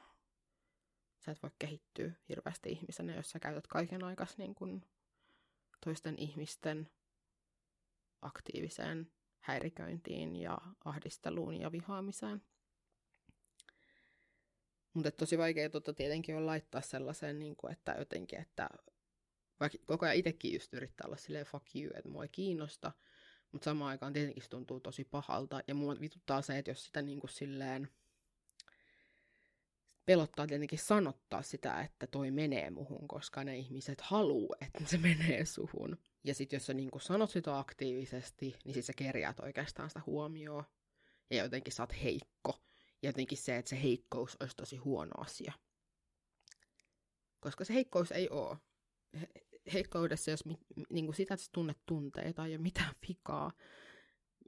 sä 1.18 1.32
et 1.32 1.42
voi 1.42 1.50
kehittyä 1.58 2.12
hirveästi 2.28 2.70
ihmisenä, 2.70 3.14
jos 3.14 3.30
sä 3.30 3.38
käytät 3.38 3.66
kaiken 3.66 4.04
aikas 4.04 4.38
niin 4.38 4.54
kuin, 4.54 4.84
toisten 5.84 6.18
ihmisten 6.18 6.90
aktiiviseen 8.22 9.12
häiriköintiin 9.40 10.37
ja 10.37 10.58
ahdisteluun 10.84 11.61
ja 11.61 11.72
vihaamiseen. 11.72 12.42
Mutta 14.94 15.11
tosi 15.11 15.38
vaikea 15.38 15.70
tota, 15.70 15.92
tietenkin 15.92 16.37
on 16.37 16.46
laittaa 16.46 16.80
sellaiseen, 16.80 17.38
niin 17.38 17.56
kuin, 17.56 17.72
että 17.72 17.94
jotenkin, 17.99 18.40
että 18.40 18.68
vaikka 19.61 19.78
koko 19.87 20.06
ajan 20.06 20.16
itsekin 20.16 20.52
just 20.52 20.75
yrittää 20.75 21.06
olla 21.06 21.16
silleen 21.16 21.46
fuck 21.46 21.66
you, 21.76 21.90
että 21.94 22.08
mua 22.08 22.22
ei 22.22 22.28
kiinnosta, 22.28 22.92
Mutta 23.52 23.64
samaan 23.64 23.90
aikaan 23.90 24.12
tietenkin 24.12 24.42
se 24.42 24.49
tuntuu 24.49 24.80
tosi 24.80 25.04
pahalta. 25.04 25.61
Ja 25.68 25.75
mua 25.75 25.97
vituttaa 26.00 26.42
se, 26.42 26.59
että 26.59 26.71
jos 26.71 26.85
sitä 26.85 27.02
niin 27.02 27.21
kuin 27.21 27.30
silleen 27.30 27.88
pelottaa 30.04 30.47
tietenkin 30.47 30.78
sanottaa 30.78 31.42
sitä, 31.42 31.80
että 31.80 32.06
toi 32.06 32.30
menee 32.30 32.71
muhun, 32.71 33.09
koska 33.09 33.44
ne 33.44 33.56
ihmiset 33.56 34.00
haluu, 34.00 34.54
että 34.61 34.85
se 34.87 34.99
menee 34.99 35.44
suhun. 35.44 35.99
Ja 36.25 36.35
sitten 36.35 36.56
jos 36.56 36.66
sä 36.66 36.75
niin 36.75 36.90
sanot 37.00 37.30
sitä 37.30 37.59
aktiivisesti, 37.59 38.56
niin 38.64 38.75
sit 38.75 38.85
sä 38.85 38.92
kerjäät 38.97 39.40
oikeastaan 39.40 39.90
sitä 39.90 40.00
huomioon. 40.06 40.64
Ja 41.30 41.42
jotenkin 41.42 41.73
sä 41.73 41.82
oot 41.82 42.02
heikko. 42.02 42.62
Ja 43.02 43.09
jotenkin 43.09 43.38
se, 43.38 43.56
että 43.56 43.68
se 43.68 43.82
heikkous 43.82 44.37
olisi 44.40 44.56
tosi 44.56 44.76
huono 44.76 45.12
asia. 45.18 45.52
Koska 47.40 47.64
se 47.64 47.75
heikkous 47.75 48.12
ei 48.12 48.28
ole. 48.28 48.56
Heikkoudessa, 49.73 50.31
jos 50.31 50.45
mi, 50.45 50.59
niin 50.90 51.04
kuin 51.04 51.16
sitä, 51.16 51.35
että 51.35 51.47
tunnet 51.52 51.78
tunteita, 51.87 52.47
ei 52.47 52.54
ole 52.54 52.62
mitään 52.62 52.95
vikaa. 53.09 53.52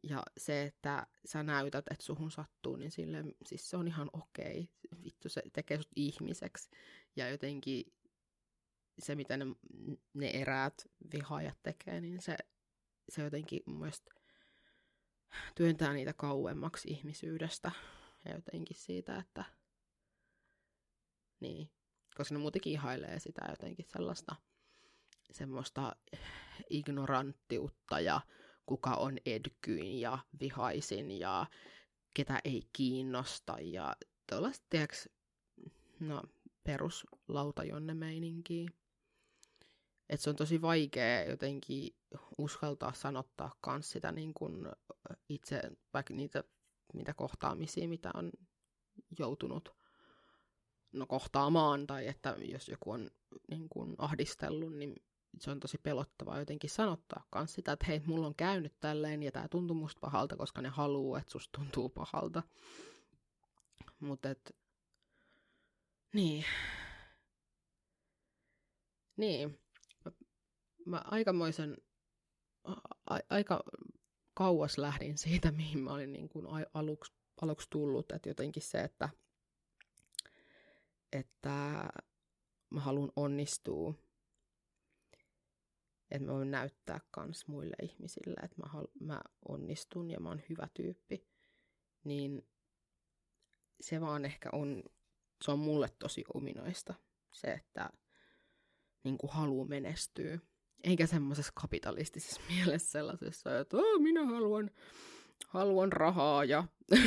Ja 0.03 0.23
se, 0.37 0.63
että 0.63 1.07
sä 1.25 1.43
näytät, 1.43 1.85
että 1.91 2.05
suhun 2.05 2.31
sattuu, 2.31 2.77
niin 2.77 2.91
sille, 2.91 3.25
siis 3.47 3.71
se 3.71 3.77
on 3.77 3.89
ihan 3.89 4.11
okei. 4.13 4.69
Vittu, 5.05 5.29
se 5.29 5.43
tekee 5.53 5.77
sut 5.77 5.93
ihmiseksi. 5.97 6.71
Ja 7.17 7.29
jotenkin 7.29 7.85
se, 8.99 9.15
mitä 9.15 9.37
ne, 9.37 9.45
ne 10.15 10.31
eräät 10.31 10.75
vihaajat 11.13 11.59
tekee, 11.63 12.01
niin 12.01 12.23
se, 12.23 12.37
se 13.09 13.23
jotenkin 13.23 13.63
mun 13.67 13.91
työntää 15.55 15.93
niitä 15.93 16.13
kauemmaksi 16.13 16.89
ihmisyydestä. 16.89 17.71
Ja 18.25 18.35
jotenkin 18.35 18.77
siitä, 18.77 19.19
että 19.19 19.45
niin, 21.41 21.71
koska 22.17 22.35
ne 22.35 22.39
muutenkin 22.39 22.73
ihailee 22.73 23.21
sitä 23.21 23.47
jotenkin 23.51 23.87
sellaista 23.89 24.37
semmoista 25.31 25.97
ignoranttiutta 26.71 28.01
ja 28.01 28.21
kuka 28.67 28.95
on 28.95 29.19
edkyin 29.27 30.01
ja 30.01 30.19
vihaisin 30.41 31.19
ja 31.19 31.47
ketä 32.15 32.41
ei 32.45 32.63
kiinnosta 32.73 33.57
ja 33.61 33.97
tuollaista, 34.31 34.67
tiedätkö, 34.71 34.97
no, 36.01 36.23
peruslautajonne 36.65 37.95
meininkiä. 37.95 38.69
Et 40.09 40.21
se 40.21 40.31
on 40.31 40.37
tosi 40.37 40.63
vaikea 40.63 41.25
jotenkin 41.25 41.95
uskaltaa 42.39 42.93
sanottaa 42.93 43.55
kans 43.61 43.91
sitä 43.91 44.13
niin 44.13 44.35
kun 44.35 44.73
itse, 45.29 45.63
vaikka 45.95 46.15
niitä, 46.15 46.45
niitä 46.93 47.15
kohtaamisia, 47.15 47.89
mitä 47.89 48.11
on 48.15 48.33
joutunut 49.19 49.77
no, 50.93 51.07
kohtaamaan, 51.07 51.87
tai 51.87 52.07
että 52.07 52.37
jos 52.39 52.69
joku 52.69 52.91
on 52.91 53.11
niin 53.51 53.69
kun, 53.69 53.95
ahdistellut, 53.99 54.77
niin 54.77 54.95
se 55.41 55.51
on 55.51 55.61
tosi 55.61 55.79
pelottavaa 55.79 56.39
jotenkin 56.39 56.71
sanottaa 56.71 57.27
kans 57.31 57.55
sitä, 57.55 57.73
että 57.73 57.87
hei, 57.87 58.03
mulla 58.07 58.27
on 58.27 58.35
käynyt 58.35 58.81
tälleen 58.81 59.23
ja 59.23 59.33
tämä 59.33 59.49
tuntuu 59.49 59.77
musta 59.77 60.01
pahalta, 60.01 60.37
koska 60.37 60.63
ne 60.63 60.69
haluaa, 60.69 61.19
että 61.19 61.33
susta 61.33 61.59
tuntuu 61.59 61.89
pahalta. 61.89 62.43
Mutta 64.01 64.31
et, 64.31 64.57
niin. 66.15 66.45
Niin. 69.17 69.61
Mä, 70.05 70.13
mä 70.87 71.03
aikamoisen, 71.05 71.77
a, 72.65 73.19
aika 73.31 73.63
kauas 74.35 74.79
lähdin 74.79 75.19
siitä, 75.19 75.51
mihin 75.61 75.79
mä 75.79 75.93
olin 75.93 76.13
niin 76.13 76.29
kuin 76.29 76.47
aluksi, 76.75 77.13
aluksi 77.43 77.71
tullut, 77.71 78.13
että 78.13 78.29
jotenkin 78.29 78.63
se, 78.63 78.81
että, 78.81 79.09
että 81.13 81.51
mä 82.71 82.81
haluan 82.81 83.13
onnistua 83.17 83.95
että 86.15 86.27
mä 86.27 86.33
voin 86.33 86.51
näyttää 86.51 87.01
kans 87.11 87.49
muille 87.49 87.77
ihmisille, 87.83 88.41
että 88.43 88.63
mä, 88.63 88.83
mä 89.01 89.21
onnistun 89.49 90.11
ja 90.11 90.21
mä 90.21 90.29
oon 90.29 90.43
hyvä 90.51 90.69
tyyppi, 90.75 91.27
niin 92.05 92.47
se 93.81 94.01
vaan 94.01 94.25
ehkä 94.25 94.49
on, 94.53 94.83
se 95.45 95.51
on 95.51 95.59
mulle 95.59 95.89
tosi 95.99 96.25
ominaista, 96.35 96.95
se, 97.33 97.49
että 97.49 97.91
niin 99.05 99.19
haluaa 99.29 99.67
menestyä. 99.67 100.39
Eikä 100.85 101.07
semmoisessa 101.07 101.53
kapitalistisessa 101.55 102.41
mielessä 102.55 102.91
sellaisessa, 102.91 103.59
että 103.59 103.77
minä 103.99 104.27
haluan, 104.27 104.71
haluan 105.49 105.93
rahaa 105.93 106.45
ja 106.45 106.65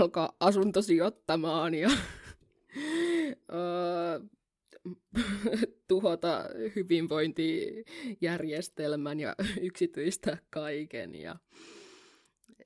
alkaa 0.00 0.32
asuntosijoittamaan 0.40 1.74
ja 1.74 1.90
tuhota 5.90 6.44
hyvinvointijärjestelmän 6.76 9.20
ja 9.20 9.34
yksityistä 9.68 10.38
kaiken 10.50 11.14
ja, 11.14 11.36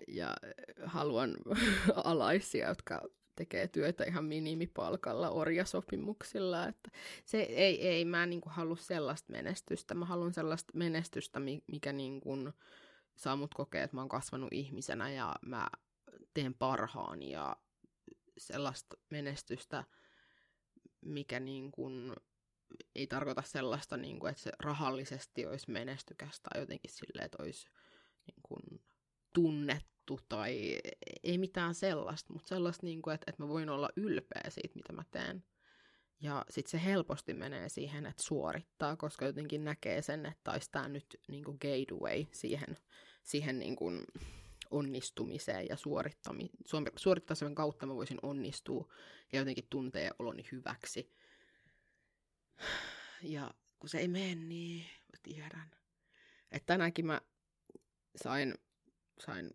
ja 0.08 0.36
haluan 0.84 1.36
alaisia, 2.04 2.68
jotka 2.68 3.02
tekee 3.36 3.68
työtä 3.68 4.04
ihan 4.04 4.24
minimipalkalla 4.24 5.30
orjasopimuksilla. 5.30 6.66
Että 6.66 6.90
se 7.24 7.40
ei, 7.40 7.88
ei 7.88 8.04
mä 8.04 8.26
niin 8.26 8.40
kuin 8.40 8.52
halua 8.52 8.76
sellaista 8.76 9.32
menestystä. 9.32 9.94
Mä 9.94 10.04
haluan 10.04 10.34
sellaista 10.34 10.72
menestystä, 10.74 11.40
mikä 11.66 11.92
niin 11.92 12.20
kuin 12.20 12.52
saa 13.16 13.36
mut 13.36 13.54
kokea, 13.54 13.84
että 13.84 13.96
mä 13.96 14.00
oon 14.00 14.08
kasvanut 14.08 14.52
ihmisenä 14.52 15.10
ja 15.10 15.34
mä 15.46 15.66
teen 16.34 16.54
parhaani 16.54 17.30
ja 17.30 17.56
sellaista 18.38 18.96
menestystä, 19.10 19.84
mikä 21.00 21.40
niin 21.40 21.72
kuin 21.72 22.12
ei 22.94 23.06
tarkoita 23.06 23.42
sellaista, 23.42 23.96
niin 23.96 24.18
kuin, 24.20 24.30
että 24.30 24.42
se 24.42 24.52
rahallisesti 24.58 25.46
olisi 25.46 25.70
menestykäs 25.70 26.40
tai 26.40 26.60
jotenkin 26.60 26.90
silleen, 26.90 27.24
että 27.24 27.42
olisi 27.42 27.68
niin 28.26 28.42
kuin, 28.42 28.84
tunnettu 29.32 30.20
tai 30.28 30.78
ei 31.22 31.38
mitään 31.38 31.74
sellaista, 31.74 32.32
mutta 32.32 32.48
sellaista, 32.48 32.86
niin 32.86 33.02
kuin, 33.02 33.14
että, 33.14 33.24
että 33.28 33.42
mä 33.42 33.48
voin 33.48 33.68
olla 33.70 33.88
ylpeä 33.96 34.42
siitä, 34.48 34.74
mitä 34.74 34.92
mä 34.92 35.04
teen. 35.10 35.44
Ja 36.20 36.44
sitten 36.50 36.70
se 36.70 36.84
helposti 36.84 37.34
menee 37.34 37.68
siihen, 37.68 38.06
että 38.06 38.22
suorittaa, 38.22 38.96
koska 38.96 39.26
jotenkin 39.26 39.64
näkee 39.64 40.02
sen, 40.02 40.26
että 40.26 40.52
olisi 40.52 40.70
tämä 40.70 40.88
nyt 40.88 41.20
niin 41.28 41.44
kuin 41.44 41.58
gateway 41.60 42.24
siihen, 42.32 42.76
siihen 43.22 43.58
niin 43.58 43.76
kuin 43.76 44.04
onnistumiseen 44.70 45.66
ja 45.68 45.76
suorittami- 45.76 46.88
suorittamisen 46.96 47.54
kautta 47.54 47.86
mä 47.86 47.94
voisin 47.94 48.18
onnistua 48.22 48.92
ja 49.32 49.38
jotenkin 49.38 49.66
tuntee 49.70 50.10
oloni 50.18 50.42
hyväksi. 50.52 51.12
Ja 53.22 53.54
kun 53.78 53.88
se 53.88 53.98
ei 53.98 54.08
mene, 54.08 54.34
niin 54.34 54.80
mä 54.82 55.18
tiedän. 55.22 55.70
Että 56.52 56.66
tänäänkin 56.66 57.06
mä 57.06 57.20
sain, 58.16 58.54
sain 59.20 59.50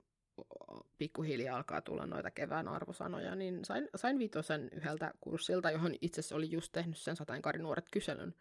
pikkuhiljaa 0.97 1.57
alkaa 1.57 1.81
tulla 1.81 2.05
noita 2.05 2.31
kevään 2.31 2.67
arvosanoja, 2.67 3.35
niin 3.35 3.65
sain, 3.65 3.89
sain 3.95 4.19
vitosen 4.19 4.69
yhdeltä 4.71 5.13
kurssilta, 5.21 5.71
johon 5.71 5.95
itse 6.01 6.21
asiassa 6.21 6.35
oli 6.35 6.51
just 6.51 6.71
tehnyt 6.71 6.97
sen 6.97 7.15
sateenkaarinuoret 7.15 7.85
kyselyn. 7.91 8.35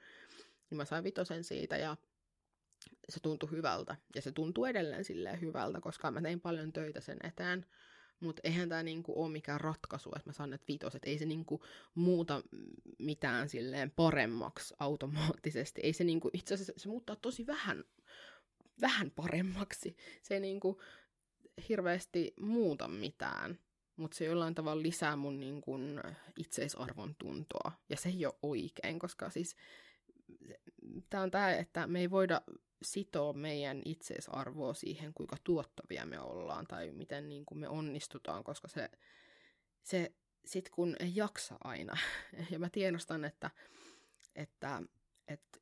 Niin 0.70 0.76
mä 0.76 0.84
sain 0.84 1.04
vitosen 1.04 1.44
siitä 1.44 1.76
ja 1.76 1.96
se 3.08 3.20
tuntui 3.20 3.50
hyvältä. 3.50 3.96
Ja 4.14 4.22
se 4.22 4.32
tuntuu 4.32 4.64
edelleen 4.64 5.04
silleen 5.04 5.40
hyvältä, 5.40 5.80
koska 5.80 6.10
mä 6.10 6.22
tein 6.22 6.40
paljon 6.40 6.72
töitä 6.72 7.00
sen 7.00 7.18
eteen. 7.24 7.66
Mutta 8.20 8.40
eihän 8.44 8.68
tämä 8.68 8.82
niinku 8.82 9.22
ole 9.22 9.32
mikään 9.32 9.60
ratkaisu, 9.60 10.10
että 10.16 10.28
mä 10.28 10.32
saan 10.32 10.50
näitä 10.50 10.64
vitoset. 10.68 11.02
Ei 11.04 11.18
se 11.18 11.24
niinku 11.26 11.64
muuta 11.94 12.42
mitään 12.98 13.48
silleen 13.48 13.90
paremmaksi 13.90 14.74
automaattisesti. 14.78 15.80
Ei 15.84 15.92
se 15.92 16.04
niinku, 16.04 16.30
itse 16.32 16.54
asiassa 16.54 16.72
se 16.76 16.88
muuttaa 16.88 17.16
tosi 17.16 17.46
vähän, 17.46 17.84
vähän 18.80 19.10
paremmaksi. 19.10 19.96
Se 20.22 20.34
ei 20.34 20.40
niinku 20.40 20.80
hirveästi 21.68 22.34
muuta 22.40 22.88
mitään. 22.88 23.58
Mutta 23.96 24.16
se 24.16 24.24
jollain 24.24 24.54
tavalla 24.54 24.82
lisää 24.82 25.16
mun 25.16 25.40
niinku 25.40 25.78
itseisarvon 26.36 27.14
tuntoa. 27.14 27.72
Ja 27.88 27.96
se 27.96 28.08
ei 28.08 28.26
ole 28.26 28.34
oikein, 28.42 28.98
koska 28.98 29.30
siis 29.30 29.56
tämä 31.10 31.22
on 31.22 31.30
tämä, 31.30 31.52
että 31.52 31.86
me 31.86 32.00
ei 32.00 32.10
voida 32.10 32.42
sitoo 32.82 33.32
meidän 33.32 33.82
itseisarvoa 33.84 34.74
siihen, 34.74 35.14
kuinka 35.14 35.36
tuottavia 35.44 36.06
me 36.06 36.20
ollaan 36.20 36.66
tai 36.66 36.92
miten 36.92 37.28
niin 37.28 37.46
kuin 37.46 37.58
me 37.58 37.68
onnistutaan, 37.68 38.44
koska 38.44 38.68
se, 38.68 38.90
se 39.82 40.12
sit 40.44 40.68
kun 40.70 40.96
ei 41.00 41.12
jaksa 41.14 41.56
aina, 41.64 41.96
ja 42.50 42.58
mä 42.58 42.70
tiedostan, 42.70 43.24
että, 43.24 43.50
että, 44.34 44.82
että, 45.28 45.58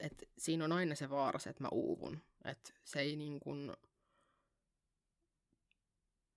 että 0.00 0.26
siinä 0.38 0.64
on 0.64 0.72
aina 0.72 0.94
se 0.94 1.10
vaara, 1.10 1.38
että 1.50 1.62
mä 1.62 1.68
uuvun, 1.72 2.22
että 2.44 2.72
se 2.84 3.00
ei 3.00 3.16
niin 3.16 3.40
kuin, 3.40 3.72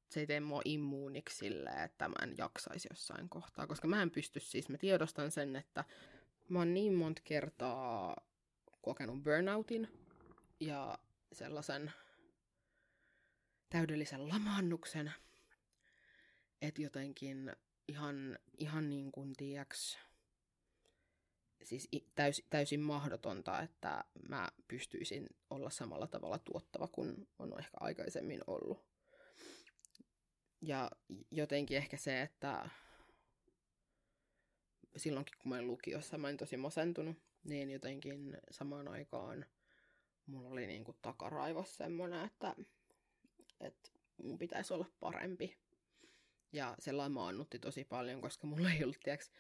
se 0.10 0.20
ei 0.20 0.28
tee 0.28 0.40
mua 0.40 0.62
immuuniksi 0.66 1.38
sille, 1.38 1.70
että 1.84 2.08
mä 2.08 2.16
en 2.24 2.36
jaksaisi 2.38 2.88
jossain 2.92 3.30
kohtaa, 3.30 3.68
koska 3.68 3.88
mä 3.88 4.02
en 4.02 4.12
pysty 4.12 4.40
siis, 4.40 4.70
mä 4.70 4.78
tiedostan 4.78 5.32
sen, 5.32 5.56
että 5.56 5.84
mä 6.50 6.60
oon 6.60 6.74
niin 6.74 6.94
monta 6.94 7.22
kertaa 7.26 8.18
kokenut 8.82 9.24
burnoutin 9.24 9.88
ja 10.60 11.00
sellaisen 11.34 11.92
täydellisen 13.70 14.30
lamaannuksen, 14.30 15.14
että 16.62 16.82
jotenkin 16.82 17.56
ihan, 17.88 18.40
ihan 18.58 18.90
niin 18.90 19.12
kuin 19.12 19.34
tiiäks, 19.38 19.98
siis 21.64 21.90
täys, 22.16 22.44
täysin 22.50 22.80
mahdotonta, 22.80 23.62
että 23.62 24.04
mä 24.30 24.50
pystyisin 24.68 25.28
olla 25.50 25.70
samalla 25.70 26.08
tavalla 26.08 26.40
tuottava 26.40 26.88
kuin 26.88 27.28
on 27.40 27.60
ehkä 27.60 27.78
aikaisemmin 27.80 28.42
ollut. 28.48 28.86
Ja 30.62 30.92
jotenkin 31.32 31.78
ehkä 31.78 31.98
se, 31.98 32.22
että 32.22 32.70
silloinkin 34.98 35.38
kun 35.40 35.50
mä 35.50 35.56
olin 35.56 35.68
lukiossa, 35.68 36.18
mä 36.18 36.28
olin 36.28 36.38
tosi 36.38 36.58
masentunut, 36.58 37.27
niin 37.48 37.72
jotenkin 37.72 38.38
samaan 38.52 38.88
aikaan 38.88 39.46
mulla 40.28 40.50
oli 40.50 40.68
niinku 40.68 40.96
takaraivos 41.02 41.76
semmoinen, 41.76 42.26
että, 42.26 42.56
että 43.60 43.90
mun 44.24 44.38
pitäisi 44.38 44.74
olla 44.74 44.86
parempi. 45.00 45.58
Ja 46.54 46.76
se 46.80 46.92
lamaannutti 46.92 47.60
tosi 47.60 47.84
paljon, 47.84 48.22
koska 48.22 48.48
mulla 48.48 48.72
ei 48.72 48.84
ollut, 48.84 49.00
tiiäks, 49.04 49.32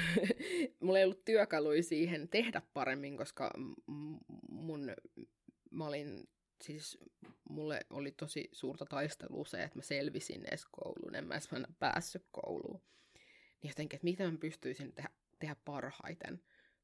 mulla 0.82 0.98
ei 0.98 1.04
ollut 1.04 1.24
työkaluja 1.24 1.82
siihen 1.82 2.28
tehdä 2.28 2.62
paremmin, 2.74 3.16
koska 3.16 3.50
mun, 4.48 4.92
mä 5.70 5.86
olin, 5.86 6.28
siis 6.62 6.98
mulle 7.48 7.80
oli 7.90 8.12
tosi 8.12 8.48
suurta 8.52 8.84
taistelua 8.84 9.44
se, 9.44 9.62
että 9.62 9.78
mä 9.78 9.82
selvisin 9.82 10.44
edes 10.46 10.66
kouluun, 10.70 11.14
en 11.14 11.26
mä 11.26 11.34
edes 11.34 11.48
päässyt 11.78 12.26
kouluun. 12.30 12.82
Niin 13.62 13.70
jotenkin, 13.70 13.96
että 13.96 14.04
mitä 14.04 14.30
mä 14.30 14.38
pystyisin 14.38 14.92
tehdä, 14.92 15.10
tehdä 15.38 15.56
parhaiten, 15.64 16.42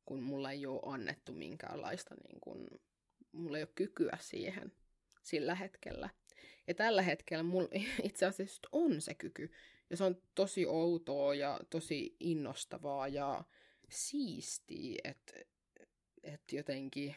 kun 0.09 0.23
mulla 0.23 0.51
ei 0.51 0.67
ole 0.67 0.81
annettu 0.95 1.33
minkäänlaista, 1.33 2.15
niin 2.15 2.41
kun, 2.41 2.81
mulla 3.33 3.57
ei 3.57 3.63
ole 3.63 3.73
kykyä 3.75 4.19
siihen 4.21 4.73
sillä 5.23 5.55
hetkellä. 5.55 6.11
Ja 6.67 6.75
tällä 6.75 7.03
hetkellä 7.03 7.43
mulla 7.43 7.69
itse 8.03 8.27
asiassa 8.27 8.69
on 8.73 9.01
se 9.01 9.15
kyky. 9.15 9.51
Ja 9.91 9.97
se 9.97 10.05
on 10.05 10.23
tosi 10.35 10.67
outoa 10.67 11.35
ja 11.35 11.61
tosi 11.71 12.17
innostavaa 12.21 13.09
ja 13.09 13.45
siistiä, 13.89 15.01
että 15.05 15.33
et 16.23 16.53
jotenkin... 16.53 17.17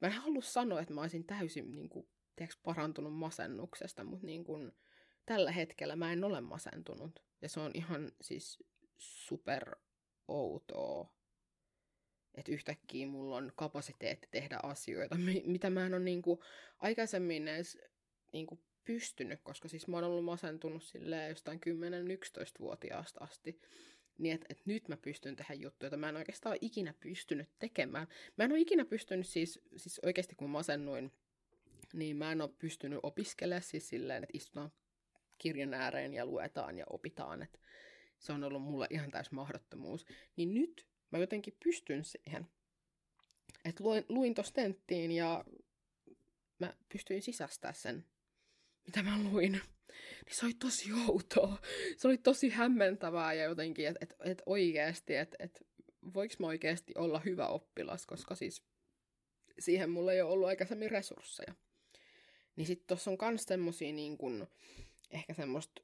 Mä 0.00 0.08
en 0.08 0.12
halua 0.12 0.42
sanoa, 0.42 0.80
että 0.80 0.94
mä 0.94 1.00
olisin 1.00 1.24
täysin 1.24 1.70
niin 1.70 1.88
kuin, 1.88 2.08
tiedätkö, 2.36 2.60
parantunut 2.62 3.14
masennuksesta, 3.14 4.04
mutta 4.04 4.26
niin 4.26 4.44
kuin, 4.44 4.72
tällä 5.26 5.52
hetkellä 5.52 5.96
mä 5.96 6.12
en 6.12 6.24
ole 6.24 6.40
masentunut. 6.40 7.24
Ja 7.42 7.48
se 7.48 7.60
on 7.60 7.70
ihan 7.74 8.12
siis 8.20 8.64
super 8.98 9.76
outoa, 10.28 11.12
että 12.34 12.52
yhtäkkiä 12.52 13.06
mulla 13.06 13.36
on 13.36 13.52
kapasiteetti 13.56 14.28
tehdä 14.30 14.58
asioita, 14.62 15.16
mitä 15.44 15.70
mä 15.70 15.86
en 15.86 15.94
ole 15.94 16.02
niin 16.02 16.22
kuin, 16.22 16.40
aikaisemmin 16.78 17.48
edes 17.48 17.78
niin 18.32 18.46
kuin, 18.46 18.60
pystynyt, 18.84 19.40
koska 19.42 19.68
siis 19.68 19.88
mä 19.88 19.96
oon 19.96 20.04
ollut 20.04 20.24
masentunut 20.24 20.82
silleen 20.82 21.28
jostain 21.28 21.60
10-11-vuotiaasta 21.66 23.24
asti. 23.24 23.60
Niin, 24.18 24.34
että 24.34 24.46
et 24.50 24.66
nyt 24.66 24.88
mä 24.88 24.96
pystyn 24.96 25.36
tehdä 25.36 25.54
juttuja, 25.54 25.86
joita 25.86 25.96
mä 25.96 26.08
en 26.08 26.16
oikeastaan 26.16 26.58
ikinä 26.60 26.94
pystynyt 27.00 27.48
tekemään. 27.58 28.06
Mä 28.36 28.44
en 28.44 28.52
ole 28.52 28.60
ikinä 28.60 28.84
pystynyt 28.84 29.26
siis, 29.26 29.60
siis 29.76 30.00
oikeasti 30.04 30.34
kun 30.34 30.50
masennuin, 30.50 31.12
niin 31.92 32.16
mä 32.16 32.32
en 32.32 32.40
ole 32.40 32.50
pystynyt 32.58 33.00
opiskelemaan 33.02 33.62
siis 33.62 33.88
silleen, 33.88 34.24
että 34.24 34.38
istutaan 34.38 34.72
kirjan 35.38 35.74
ääreen 35.74 36.14
ja 36.14 36.26
luetaan 36.26 36.78
ja 36.78 36.84
opitaan. 36.90 37.42
Että 37.42 37.58
se 38.24 38.32
on 38.32 38.44
ollut 38.44 38.62
mulle 38.62 38.86
ihan 38.90 39.10
täys 39.10 39.30
mahdottomuus. 39.30 40.06
Niin 40.36 40.54
nyt 40.54 40.86
mä 41.10 41.18
jotenkin 41.18 41.56
pystyn 41.64 42.04
siihen. 42.04 42.46
Että 43.64 43.84
luin, 43.84 44.04
luin 44.08 44.34
tosta 44.34 44.54
tenttiin 44.54 45.12
ja 45.12 45.44
mä 46.58 46.74
pystyin 46.88 47.22
sisästää 47.22 47.72
sen 47.72 48.04
mitä 48.86 49.02
mä 49.02 49.22
luin, 49.22 49.52
niin 49.52 49.62
se 50.30 50.46
oli 50.46 50.54
tosi 50.54 50.92
outoa. 51.08 51.58
Se 51.96 52.08
oli 52.08 52.18
tosi 52.18 52.48
hämmentävää 52.48 53.32
ja 53.32 53.44
jotenkin, 53.44 53.86
että 53.86 53.98
et, 54.00 54.14
et 54.20 54.42
oikeasti, 54.46 55.16
että 55.16 55.36
et, 55.40 55.66
voiko 56.14 56.34
mä 56.38 56.46
oikeasti 56.46 56.92
olla 56.96 57.18
hyvä 57.18 57.48
oppilas, 57.48 58.06
koska 58.06 58.34
siis 58.34 58.64
siihen 59.58 59.90
mulla 59.90 60.12
ei 60.12 60.22
ole 60.22 60.30
ollut 60.30 60.48
aikaisemmin 60.48 60.90
resursseja. 60.90 61.54
Niin 62.56 62.66
sitten 62.66 62.86
tuossa 62.86 63.10
on 63.10 63.18
myös 63.20 63.44
semmosia 63.44 63.92
niin 63.92 64.18
kun, 64.18 64.46
ehkä 65.10 65.34
semmoista, 65.34 65.82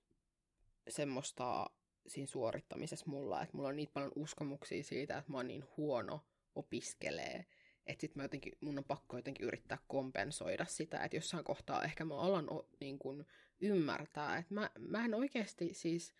semmoista 0.88 1.70
siinä 2.10 2.26
suorittamisessa 2.26 3.06
mulla, 3.08 3.42
että 3.42 3.56
mulla 3.56 3.68
on 3.68 3.76
niin 3.76 3.90
paljon 3.94 4.12
uskomuksia 4.16 4.82
siitä, 4.82 5.18
että 5.18 5.32
mä 5.32 5.36
oon 5.36 5.46
niin 5.46 5.64
huono 5.76 6.20
opiskelee, 6.54 7.46
että 7.86 8.00
sit 8.00 8.16
mä 8.16 8.22
jotenkin, 8.22 8.52
mun 8.60 8.78
on 8.78 8.84
pakko 8.84 9.16
jotenkin 9.16 9.46
yrittää 9.46 9.78
kompensoida 9.88 10.64
sitä, 10.64 11.04
että 11.04 11.16
jossain 11.16 11.44
kohtaa 11.44 11.84
ehkä 11.84 12.04
mä 12.04 12.16
alan 12.16 12.46
niin 12.80 12.98
kun, 12.98 13.26
ymmärtää, 13.60 14.38
että 14.38 14.54
mä, 14.54 14.70
mä 14.78 15.04
en 15.04 15.14
oikeasti 15.14 15.74
siis, 15.74 16.14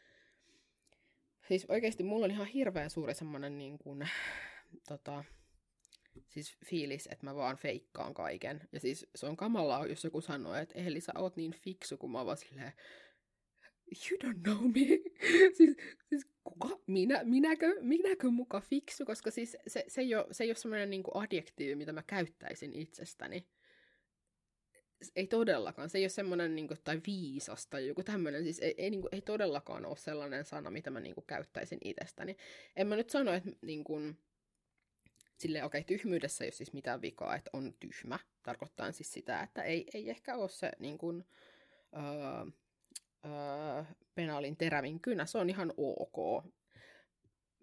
siis 1.49 1.67
oikeasti 1.69 2.03
mulla 2.03 2.25
on 2.25 2.31
ihan 2.31 2.47
hirveän 2.47 2.91
suuri 2.91 3.15
semmoinen 3.15 3.59
niin 3.59 3.79
kun, 3.79 4.07
tota, 4.89 5.25
siis 6.29 6.57
fiilis, 6.67 7.07
että 7.07 7.27
mä 7.27 7.35
vaan 7.35 7.57
feikkaan 7.57 8.15
kaiken. 8.15 8.69
Ja 8.73 8.81
siis 8.81 9.07
se 9.15 9.27
on 9.27 9.37
kamalaa, 9.37 9.87
jos 9.87 10.05
joku 10.05 10.21
sanoo, 10.21 10.55
että 10.55 10.79
Eli 10.79 11.01
sä 11.01 11.13
oot 11.19 11.37
niin 11.37 11.53
fiksu, 11.53 11.97
kun 11.97 12.13
mä 12.13 12.27
vaan 12.27 12.37
silleen, 12.37 12.73
you 13.91 14.19
don't 14.19 14.43
know 14.43 14.65
me. 14.65 14.87
siis, 15.57 15.77
siis 16.09 16.27
kuka? 16.45 16.69
Minä, 16.87 17.25
minäkö, 17.25 17.77
minäkö 17.81 18.31
muka 18.31 18.61
fiksu? 18.61 19.05
Koska 19.05 19.31
siis 19.31 19.57
se, 19.67 19.85
se, 19.89 20.01
ei 20.01 20.15
ole, 20.15 20.27
se 20.31 20.45
ei 20.45 20.51
ole 20.51 20.57
semmoinen 20.57 20.91
niin 20.91 21.03
adjektiivi, 21.15 21.75
mitä 21.75 21.93
mä 21.93 22.03
käyttäisin 22.03 22.73
itsestäni. 22.73 23.47
Ei 25.17 25.27
todellakaan. 25.27 25.91
Se 25.91 25.99
ei 25.99 26.05
ole 26.05 26.09
semmoinen, 26.09 26.55
niin 26.55 26.69
kuin, 26.69 26.79
tai 26.85 27.01
viisas 27.07 27.67
tai 27.67 27.87
joku 27.87 28.03
tämmöinen. 28.03 28.45
Siis 28.45 28.59
ei, 28.59 28.75
ei, 28.79 28.91
niin 28.91 29.01
kuin, 29.01 29.15
ei 29.15 29.21
todellakaan 29.21 29.87
ole 29.87 29.97
sellainen 29.97 30.45
sana, 30.45 30.71
mitä 30.71 30.91
mä 30.91 31.01
niin 31.01 31.15
kuin, 31.15 31.27
käyttäisin 31.27 31.79
itsestäni. 31.85 32.37
En 32.77 32.87
mä 32.87 32.97
nyt 32.97 33.11
sano, 33.11 33.33
että 33.33 33.51
niin 33.63 33.85
kuin, 33.85 34.19
silleen, 35.37 35.65
okei, 35.65 35.81
okay, 35.81 35.97
tyhmyydessä 35.97 36.45
ei 36.45 36.47
ole 36.47 36.53
siis 36.53 36.73
mitään 36.73 37.03
vikaa, 37.03 37.37
että 37.37 37.51
on 37.53 37.75
tyhmä. 37.81 38.19
Tarkoittaa 38.43 38.93
siis 38.93 39.13
sitä, 39.13 39.41
että 39.41 39.63
ei, 39.63 39.87
ei 39.95 40.11
ehkä 40.11 40.37
ole 40.37 40.49
se 40.49 40.73
niin 40.79 40.99
kuin, 40.99 41.25
öö, 41.97 42.51
öö, 43.25 43.85
penaalin 44.15 44.57
terävin 44.57 45.01
kynä, 45.01 45.27
se 45.27 45.39
on 45.39 45.51
ihan 45.51 45.73
ok. 45.77 46.45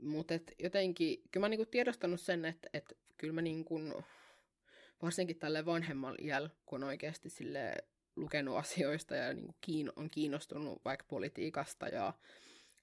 Mutta 0.02 0.34
jotenkin, 0.60 1.22
kyllä 1.32 1.44
mä 1.44 1.50
niinku 1.50 1.66
tiedostanut 1.66 2.22
sen, 2.22 2.46
että 2.46 2.70
et, 2.74 2.98
kyllä 3.18 3.34
mä 3.34 3.42
niinku, 3.42 3.80
varsinkin 5.02 5.40
tälle 5.40 5.66
vanhemman 5.66 6.16
iällä, 6.22 6.50
kun 6.66 6.84
oikeasti 6.84 7.30
sille 7.30 7.76
lukenut 8.16 8.58
asioista 8.58 9.16
ja 9.16 9.34
niinku 9.34 9.56
kiin, 9.62 9.92
on 9.96 10.10
kiinnostunut 10.10 10.82
vaikka 10.86 11.06
politiikasta 11.10 11.88
ja 11.88 12.14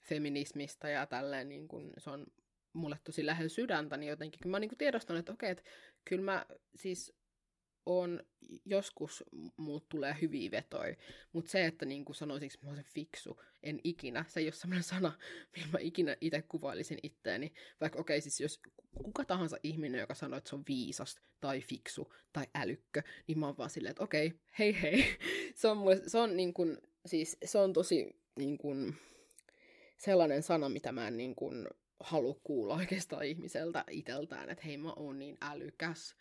feminismistä 0.01 0.89
ja 0.89 1.05
tälleen, 1.05 1.49
niin 1.49 1.67
kun 1.67 1.93
se 1.97 2.09
on 2.09 2.25
mulle 2.73 2.99
tosi 3.03 3.25
lähellä 3.25 3.49
sydäntä, 3.49 3.97
niin 3.97 4.09
jotenkin 4.09 4.39
kyllä 4.39 4.51
mä 4.51 4.59
niinku 4.59 4.75
tiedostanut, 4.75 5.19
että 5.19 5.33
okei, 5.33 5.51
että 5.51 5.63
kyllä 6.05 6.23
mä 6.23 6.45
siis 6.75 7.13
on, 7.85 8.23
joskus 8.65 9.23
muut 9.57 9.89
tulee 9.89 10.15
hyviä 10.21 10.51
vetoja, 10.51 10.95
mutta 11.33 11.51
se, 11.51 11.65
että 11.65 11.85
niin 11.85 12.05
kuin 12.05 12.15
sanoisinko 12.15 12.55
mä 12.61 12.71
olen 12.71 12.83
fiksu, 12.83 13.41
en 13.63 13.79
ikinä, 13.83 14.25
se 14.27 14.39
ei 14.39 14.45
ole 14.45 14.53
sellainen 14.53 14.83
sana, 14.83 15.11
millä 15.55 15.67
mä 15.71 15.77
ikinä 15.81 16.17
itse 16.21 16.41
kuvailisin 16.41 16.99
itteeni. 17.03 17.53
Vaikka 17.81 17.99
okei, 17.99 18.17
okay, 18.17 18.21
siis 18.21 18.41
jos 18.41 18.61
kuka 19.03 19.25
tahansa 19.25 19.57
ihminen, 19.63 19.99
joka 19.99 20.15
sanoo, 20.15 20.37
että 20.37 20.49
se 20.49 20.55
on 20.55 20.63
viisas, 20.67 21.15
tai 21.41 21.61
fiksu, 21.61 22.13
tai 22.33 22.45
älykkö, 22.55 23.01
niin 23.27 23.39
mä 23.39 23.45
oon 23.45 23.57
vaan 23.57 23.69
silleen, 23.69 23.91
että 23.91 24.03
okei, 24.03 24.27
okay, 24.27 24.39
hei 24.59 24.81
hei. 24.81 25.05
se 25.55 25.67
on, 25.67 25.77
mulle, 25.77 26.01
se 26.07 26.17
on 26.17 26.37
niin 26.37 26.53
kuin, 26.53 26.77
siis 27.05 27.37
se 27.45 27.57
on 27.57 27.73
tosi 27.73 28.15
niin 28.35 28.57
kuin, 28.57 28.95
sellainen 29.97 30.43
sana, 30.43 30.69
mitä 30.69 30.91
mä 30.91 31.07
en 31.07 31.17
niin 31.17 31.35
kuin, 31.35 31.67
halua 31.99 32.39
kuulla 32.43 32.75
oikeastaan 32.75 33.25
ihmiseltä 33.25 33.83
iteltään, 33.89 34.49
että 34.49 34.63
hei 34.65 34.77
mä 34.77 34.93
oon 34.93 35.19
niin 35.19 35.37
älykäs, 35.41 36.15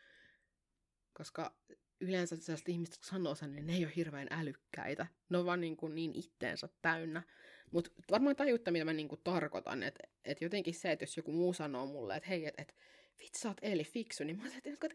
koska 1.14 1.54
yleensä 2.00 2.36
sellaiset 2.36 2.68
ihmiset, 2.68 2.96
kun 2.96 3.04
sanoo 3.04 3.34
sen, 3.34 3.52
niin 3.52 3.66
ne 3.66 3.74
ei 3.74 3.84
ole 3.84 3.92
hirveän 3.96 4.28
älykkäitä. 4.30 5.06
Ne 5.28 5.38
on 5.38 5.46
vaan 5.46 5.60
niin, 5.60 5.76
kuin 5.76 5.94
niin 5.94 6.12
itteensä 6.14 6.68
täynnä. 6.82 7.22
Mutta 7.70 7.90
varmaan 8.10 8.36
tajuutta, 8.36 8.70
mitä 8.70 8.84
mä 8.84 8.92
niin 8.92 9.08
kuin 9.08 9.20
tarkoitan. 9.24 9.82
Että 9.82 10.08
et 10.24 10.40
jotenkin 10.40 10.74
se, 10.74 10.92
että 10.92 11.02
jos 11.02 11.16
joku 11.16 11.32
muu 11.32 11.52
sanoo 11.52 11.86
mulle, 11.86 12.16
että 12.16 12.28
hei, 12.28 12.46
että 12.46 12.62
et, 12.62 12.74
vitsi, 13.18 13.40
sä 13.40 13.48
oot 13.48 13.58
Eli 13.62 13.84
fiksu, 13.84 14.24
niin 14.24 14.36
mä 14.36 14.42
sanoin, 14.42 14.58
että 14.58 14.70
et, 14.70 14.84
et, 14.84 14.94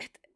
et, 0.00 0.10
et, 0.24 0.29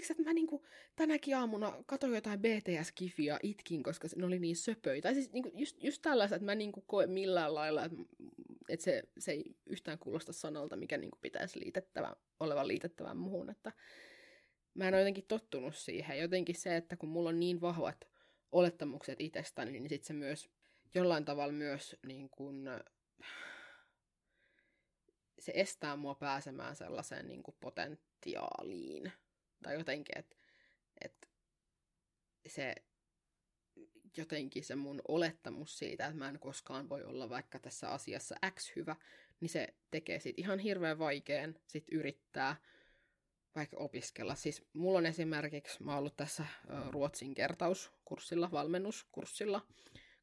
tajusitko, 0.00 0.22
että 0.22 0.30
mä 0.30 0.34
niinku 0.34 0.64
tänäkin 0.96 1.36
aamuna 1.36 1.82
katsoin 1.86 2.14
jotain 2.14 2.40
BTS-kifiä 2.40 3.38
itkin, 3.42 3.82
koska 3.82 4.08
ne 4.16 4.26
oli 4.26 4.38
niin 4.38 4.56
söpöitä. 4.56 5.08
Tai 5.08 5.14
siis 5.14 5.32
niinku 5.32 5.50
just, 5.54 5.82
just 5.82 6.02
tällaiset, 6.02 6.36
että 6.36 6.46
mä 6.46 6.54
niinku 6.54 6.80
koe 6.80 7.06
millään 7.06 7.54
lailla, 7.54 7.84
että 7.84 7.96
että 8.68 8.84
se, 8.84 9.02
se 9.18 9.32
ei 9.32 9.56
yhtään 9.66 9.98
kuulosta 9.98 10.32
sanalta, 10.32 10.76
mikä 10.76 10.96
niin 10.98 11.10
kuin 11.10 11.20
pitäisi 11.20 11.60
liitettävä, 11.60 12.16
olevan 12.40 12.68
liitettävä 12.68 13.14
muuhun. 13.14 13.50
Että 13.50 13.72
mä 14.74 14.88
en 14.88 14.94
ole 14.94 15.00
jotenkin 15.00 15.26
tottunut 15.28 15.76
siihen. 15.76 16.18
Jotenkin 16.18 16.54
se, 16.54 16.76
että 16.76 16.96
kun 16.96 17.08
mulla 17.08 17.28
on 17.28 17.40
niin 17.40 17.60
vahvat 17.60 18.08
olettamukset 18.52 19.20
itsestäni, 19.20 19.72
niin 19.72 19.88
sitten 19.88 20.06
se 20.06 20.12
myös 20.12 20.50
jollain 20.94 21.24
tavalla 21.24 21.52
myös 21.52 21.96
niin 22.06 22.30
kuin, 22.30 22.68
se 25.38 25.52
estää 25.54 25.96
mua 25.96 26.14
pääsemään 26.14 26.76
sellaiseen 26.76 27.28
niin 27.28 27.42
kuin 27.42 27.56
potentiaaliin. 27.60 29.12
Tai 29.62 29.74
jotenkin, 29.74 30.18
että 30.18 30.36
et 31.00 31.28
se 32.46 32.74
jotenkin 34.16 34.64
se 34.64 34.74
mun 34.74 35.02
olettamus 35.08 35.78
siitä, 35.78 36.06
että 36.06 36.18
mä 36.18 36.28
en 36.28 36.38
koskaan 36.38 36.88
voi 36.88 37.04
olla 37.04 37.28
vaikka 37.28 37.58
tässä 37.58 37.88
asiassa 37.90 38.34
X 38.50 38.76
hyvä, 38.76 38.96
niin 39.40 39.48
se 39.48 39.74
tekee 39.90 40.20
siitä 40.20 40.40
ihan 40.40 40.58
hirveän 40.58 40.98
vaikean 40.98 41.54
sit 41.66 41.84
yrittää 41.92 42.56
vaikka 43.54 43.76
opiskella. 43.76 44.34
Siis 44.34 44.64
mulla 44.72 44.98
on 44.98 45.06
esimerkiksi, 45.06 45.82
mä 45.82 45.90
oon 45.90 45.98
ollut 45.98 46.16
tässä 46.16 46.46
ruotsin 46.90 47.34
kertauskurssilla, 47.34 48.50
valmennuskurssilla, 48.50 49.66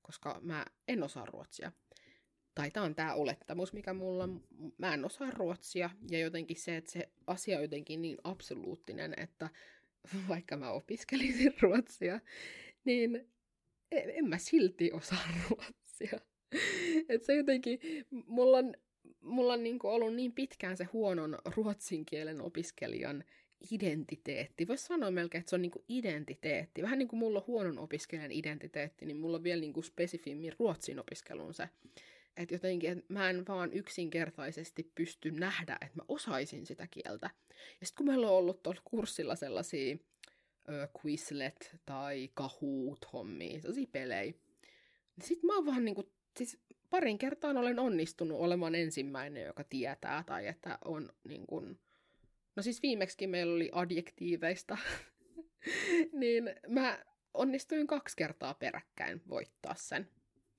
koska 0.01 0.39
mä 0.41 0.65
en 0.87 1.03
osaa 1.03 1.25
ruotsia. 1.25 1.71
Tai 2.55 2.71
tämä 2.71 2.85
on 2.85 2.95
tämä 2.95 3.13
olettamus, 3.13 3.73
mikä 3.73 3.93
mulla. 3.93 4.29
Mä 4.77 4.93
en 4.93 5.05
osaa 5.05 5.31
ruotsia, 5.31 5.89
ja 6.11 6.19
jotenkin 6.19 6.57
se, 6.57 6.77
että 6.77 6.91
se 6.91 7.09
asia 7.27 7.57
on 7.57 7.63
jotenkin 7.63 8.01
niin 8.01 8.17
absoluuttinen, 8.23 9.13
että 9.17 9.49
vaikka 10.29 10.57
mä 10.57 10.71
opiskelisin 10.71 11.53
ruotsia, 11.61 12.19
niin 12.85 13.27
en, 13.91 14.09
en 14.09 14.29
mä 14.29 14.37
silti 14.37 14.91
osaa 14.91 15.27
ruotsia. 15.49 16.19
että 17.09 17.25
se 17.25 17.35
jotenkin, 17.35 17.79
mulla 18.27 18.57
on 18.57 18.73
mulla 19.23 19.53
on 19.53 19.63
niin 19.63 19.79
ollut 19.83 20.15
niin 20.15 20.31
pitkään 20.31 20.77
se 20.77 20.83
huonon 20.83 21.37
ruotsin 21.55 22.05
kielen 22.05 22.41
opiskelijan 22.41 23.23
identiteetti. 23.71 24.67
Voisi 24.67 24.85
sanoa 24.85 25.11
melkein, 25.11 25.39
että 25.39 25.49
se 25.49 25.55
on 25.55 25.61
niin 25.61 25.71
kuin 25.71 25.85
identiteetti. 25.89 26.81
Vähän 26.81 26.99
niin 26.99 27.07
kuin 27.07 27.19
mulla 27.19 27.39
on 27.39 27.47
huonon 27.47 27.79
opiskelijan 27.79 28.31
identiteetti, 28.31 29.05
niin 29.05 29.17
mulla 29.17 29.37
on 29.37 29.43
vielä 29.43 29.61
niin 29.61 29.83
spesifimmin 29.83 30.53
ruotsin 30.59 30.99
opiskelun 30.99 31.53
se. 31.53 31.69
Että 32.37 32.55
jotenkin, 32.55 32.91
että 32.91 33.13
mä 33.13 33.29
en 33.29 33.47
vaan 33.47 33.73
yksinkertaisesti 33.73 34.91
pysty 34.95 35.31
nähdä, 35.31 35.77
että 35.81 35.95
mä 35.95 36.03
osaisin 36.07 36.65
sitä 36.65 36.87
kieltä. 36.87 37.29
Ja 37.79 37.85
sitten 37.85 37.97
kun 37.97 38.05
meillä 38.05 38.27
on 38.27 38.37
ollut 38.37 38.63
tuolla 38.63 38.81
kurssilla 38.85 39.35
sellaisia 39.35 39.97
ö, 40.69 40.87
Quizlet 41.05 41.75
tai 41.85 42.29
Kahoot 42.33 43.13
hommia, 43.13 43.61
sellaisia 43.61 43.87
pelejä, 43.91 44.33
niin 45.15 45.27
sit 45.27 45.43
mä 45.43 45.55
oon 45.55 45.65
vaan 45.65 45.85
niinku, 45.85 46.11
siis 46.37 46.57
parin 46.89 47.17
kertaan 47.17 47.57
olen 47.57 47.79
onnistunut 47.79 48.39
olemaan 48.39 48.75
ensimmäinen, 48.75 49.45
joka 49.45 49.63
tietää, 49.63 50.23
tai 50.25 50.47
että 50.47 50.79
on 50.85 51.13
niin 51.27 51.47
kuin... 51.47 51.79
No 52.55 52.63
siis 52.63 52.81
viimeksi 52.81 53.27
meillä 53.27 53.53
oli 53.55 53.69
adjektiiveista, 53.71 54.77
niin 56.21 56.55
mä 56.67 56.99
onnistuin 57.33 57.87
kaksi 57.87 58.17
kertaa 58.17 58.53
peräkkäin 58.53 59.21
voittaa 59.29 59.75
sen. 59.75 60.09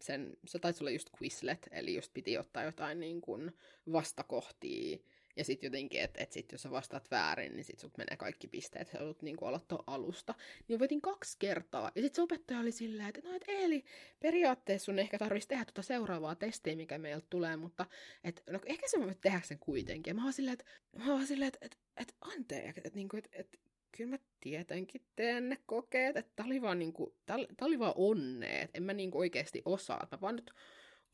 sen 0.04 0.36
se 0.46 0.58
taisi 0.58 0.82
olla 0.82 0.90
just 0.90 1.10
Quizlet, 1.22 1.68
eli 1.70 1.94
just 1.94 2.12
piti 2.14 2.38
ottaa 2.38 2.64
jotain 2.64 3.00
niin 3.00 3.20
kuin 3.20 3.52
vastakohtia 3.92 4.98
ja 5.36 5.44
sitten 5.44 5.66
jotenkin, 5.66 6.00
että 6.00 6.22
et 6.22 6.32
sit 6.32 6.52
jos 6.52 6.62
sä 6.62 6.70
vastaat 6.70 7.10
väärin, 7.10 7.56
niin 7.56 7.64
sit 7.64 7.78
sut 7.78 7.98
menee 7.98 8.16
kaikki 8.16 8.48
pisteet, 8.48 8.88
sä 8.88 8.98
joudut 8.98 9.22
niinku 9.22 9.44
aloittaa 9.44 9.82
alusta. 9.86 10.34
Niin 10.68 10.78
voitin 10.78 11.00
kaksi 11.00 11.36
kertaa. 11.38 11.92
Ja 11.94 12.02
sitten 12.02 12.16
se 12.16 12.22
opettaja 12.22 12.60
oli 12.60 12.72
silleen, 12.72 13.08
että 13.08 13.28
no 13.28 13.36
et 13.36 13.44
Eeli, 13.48 13.84
periaatteessa 14.20 14.84
sun 14.84 14.98
ehkä 14.98 15.18
tarvitsisi 15.18 15.48
tehdä 15.48 15.64
tuota 15.64 15.82
seuraavaa 15.82 16.34
testiä, 16.34 16.76
mikä 16.76 16.98
meiltä 16.98 17.26
tulee, 17.30 17.56
mutta 17.56 17.86
et, 18.24 18.42
no, 18.50 18.60
ehkä 18.66 18.88
sä 18.88 19.00
voit 19.00 19.20
tehdä 19.20 19.40
sen 19.44 19.58
kuitenkin. 19.58 20.10
Ja 20.10 20.14
mä 20.14 20.24
oon 20.24 20.32
silleen, 20.32 20.52
että, 20.52 20.64
mä 20.98 21.12
oon 21.12 21.26
silleen, 21.26 21.50
että, 21.54 21.76
että, 21.96 22.14
anteeksi, 22.20 22.80
että, 22.84 22.98
niinku, 22.98 23.16
että, 23.16 23.30
että 23.32 23.58
kyllä 23.96 24.10
mä 24.10 24.18
tietenkin 24.40 25.02
teen 25.16 25.48
ne 25.48 25.58
kokeet, 25.66 26.16
että 26.16 26.32
tää 26.36 26.46
oli 26.46 26.62
vaan, 26.62 26.78
niinku, 26.78 27.16
tää, 27.26 27.36
tää 27.56 27.66
oli 27.66 27.78
vaan 27.78 27.94
onneet, 27.96 28.70
en 28.74 28.82
mä 28.82 28.92
niinku 28.92 29.18
oikeasti 29.18 29.62
osaa, 29.64 30.08
mä 30.12 30.20
vaan 30.20 30.36
nyt 30.36 30.50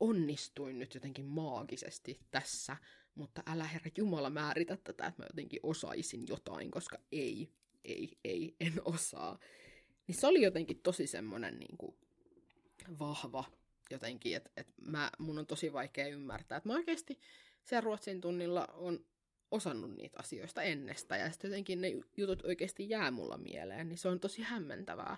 onnistuin 0.01 0.79
nyt 0.79 0.95
jotenkin 0.95 1.25
maagisesti 1.25 2.21
tässä 2.31 2.77
mutta 3.15 3.43
älä 3.47 3.65
herra 3.65 3.91
Jumala 3.97 4.31
määritä 4.31 4.77
tätä, 4.77 5.07
että 5.07 5.23
mä 5.23 5.27
jotenkin 5.31 5.61
osaisin 5.63 6.25
jotain, 6.29 6.71
koska 6.71 6.99
ei, 7.13 7.53
ei, 7.85 8.19
ei, 8.25 8.57
en 8.61 8.73
osaa. 8.85 9.39
Niin 10.07 10.17
se 10.17 10.27
oli 10.27 10.43
jotenkin 10.43 10.81
tosi 10.83 11.07
semmoinen 11.07 11.59
niin 11.59 11.77
kuin, 11.77 11.97
vahva 12.99 13.45
jotenkin, 13.91 14.37
että, 14.37 14.51
että 14.57 14.73
mä, 14.87 15.11
mun 15.19 15.39
on 15.39 15.47
tosi 15.47 15.73
vaikea 15.73 16.09
ymmärtää, 16.09 16.57
että 16.57 16.69
mä 16.69 16.75
oikeasti 16.75 17.19
siellä 17.65 17.85
Ruotsin 17.85 18.21
tunnilla 18.21 18.67
on 18.67 19.05
osannut 19.51 19.97
niitä 19.97 20.19
asioista 20.21 20.63
ennestä, 20.63 21.17
ja 21.17 21.31
sitten 21.31 21.49
jotenkin 21.49 21.81
ne 21.81 21.89
jutut 22.17 22.45
oikeasti 22.45 22.89
jää 22.89 23.11
mulla 23.11 23.39
mieleen, 23.39 23.89
niin 23.89 23.99
se 23.99 24.09
on 24.09 24.21
tosi 24.21 24.43
hämmentävää. 24.43 25.17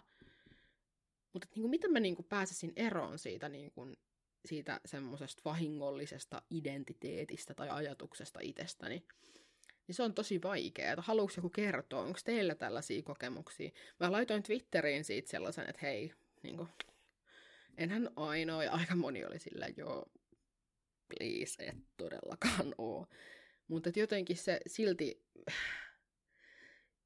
Mutta 1.33 1.49
niin 1.55 1.63
kuin, 1.63 1.71
miten 1.71 1.93
mä 1.93 2.01
niin 2.01 2.17
kuin 2.17 2.27
pääsisin 2.29 2.73
eroon 2.77 3.19
siitä 3.19 3.49
niin 3.49 3.71
kuin, 3.71 3.97
siitä 4.45 4.81
semmoisesta 4.85 5.43
vahingollisesta 5.45 6.43
identiteetistä 6.51 7.55
tai 7.55 7.69
ajatuksesta 7.71 8.41
itsestäni, 8.43 9.07
niin 9.87 9.95
se 9.95 10.03
on 10.03 10.15
tosi 10.15 10.43
vaikeaa. 10.43 10.97
Haluatko 10.99 11.35
joku 11.37 11.51
kertoa, 11.51 12.03
onko 12.03 12.19
teillä 12.25 12.55
tällaisia 12.55 13.03
kokemuksia? 13.03 13.71
Mä 14.01 14.13
laitoin 14.13 14.43
Twitteriin 14.43 15.05
siitä 15.05 15.31
sellaisen, 15.31 15.69
että 15.69 15.87
hei, 15.87 16.13
niin 16.43 16.57
kuin, 16.57 16.69
enhän 17.77 18.11
ainoa, 18.17 18.65
ja 18.65 18.73
aika 18.73 18.97
moni 18.97 19.25
oli 19.25 19.39
sillä, 19.39 19.69
joo, 19.77 20.07
please, 21.09 21.65
et 21.65 21.77
todellakaan 21.97 22.75
oo. 22.79 23.07
Mutta 23.73 23.91
jotenkin 23.97 24.37
se 24.37 24.61
silti, 24.67 25.25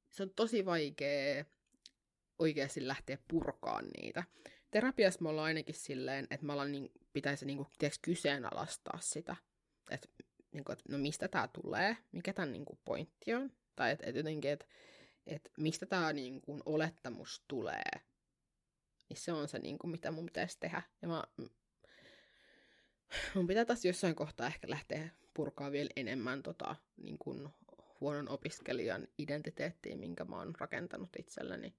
se 0.09 0.23
on 0.23 0.29
tosi 0.29 0.65
vaikea 0.65 1.45
oikeasti 2.39 2.87
lähteä 2.87 3.17
purkaan 3.27 3.85
niitä. 4.01 4.23
Terapiassa 4.71 5.21
me 5.21 5.29
ollaan 5.29 5.45
ainakin 5.45 5.75
silleen, 5.75 6.27
että 6.29 6.45
mä 6.45 6.53
ollaan 6.53 6.71
niin, 6.71 6.91
pitäisi 7.13 7.45
niin 7.45 7.57
kuin, 7.57 7.67
tiedätkö, 7.77 7.99
kyseenalaistaa 8.01 8.99
sitä. 9.01 9.35
Että 9.91 10.07
niin 10.51 10.63
kuin, 10.63 10.73
että 10.73 10.83
no 10.89 10.97
mistä 10.97 11.27
tämä 11.27 11.47
tulee, 11.47 11.97
mikä 12.11 12.33
tämän 12.33 12.53
niin 12.53 12.65
kuin, 12.65 12.79
pointti 12.85 13.33
on. 13.33 13.51
Tai 13.75 13.91
että 13.91 14.05
et 14.07 14.15
jotenkin, 14.15 14.51
että 14.51 14.65
et 15.27 15.51
mistä 15.57 15.85
tämä 15.85 16.13
niin 16.13 16.41
kuin, 16.41 16.61
olettamus 16.65 17.43
tulee. 17.47 17.91
Niin 19.09 19.17
se 19.17 19.31
on 19.33 19.47
se, 19.47 19.59
niin 19.59 19.79
kuin, 19.79 19.91
mitä 19.91 20.11
mun 20.11 20.25
pitäisi 20.25 20.57
tehdä. 20.59 20.81
Ja 21.01 21.07
mä, 21.07 21.23
mun 23.35 23.47
pitää 23.47 23.65
taas 23.65 23.85
jossain 23.85 24.15
kohtaa 24.15 24.47
ehkä 24.47 24.69
lähteä 24.69 25.09
purkaa 25.37 25.71
vielä 25.71 25.89
enemmän 25.95 26.43
tota, 26.43 26.75
niin 26.97 27.17
kuin, 27.17 27.49
huonon 28.01 28.29
opiskelijan 28.29 29.07
identiteettiä, 29.17 29.95
minkä 29.95 30.25
mä 30.25 30.35
oon 30.35 30.55
rakentanut 30.59 31.09
itselleni. 31.19 31.75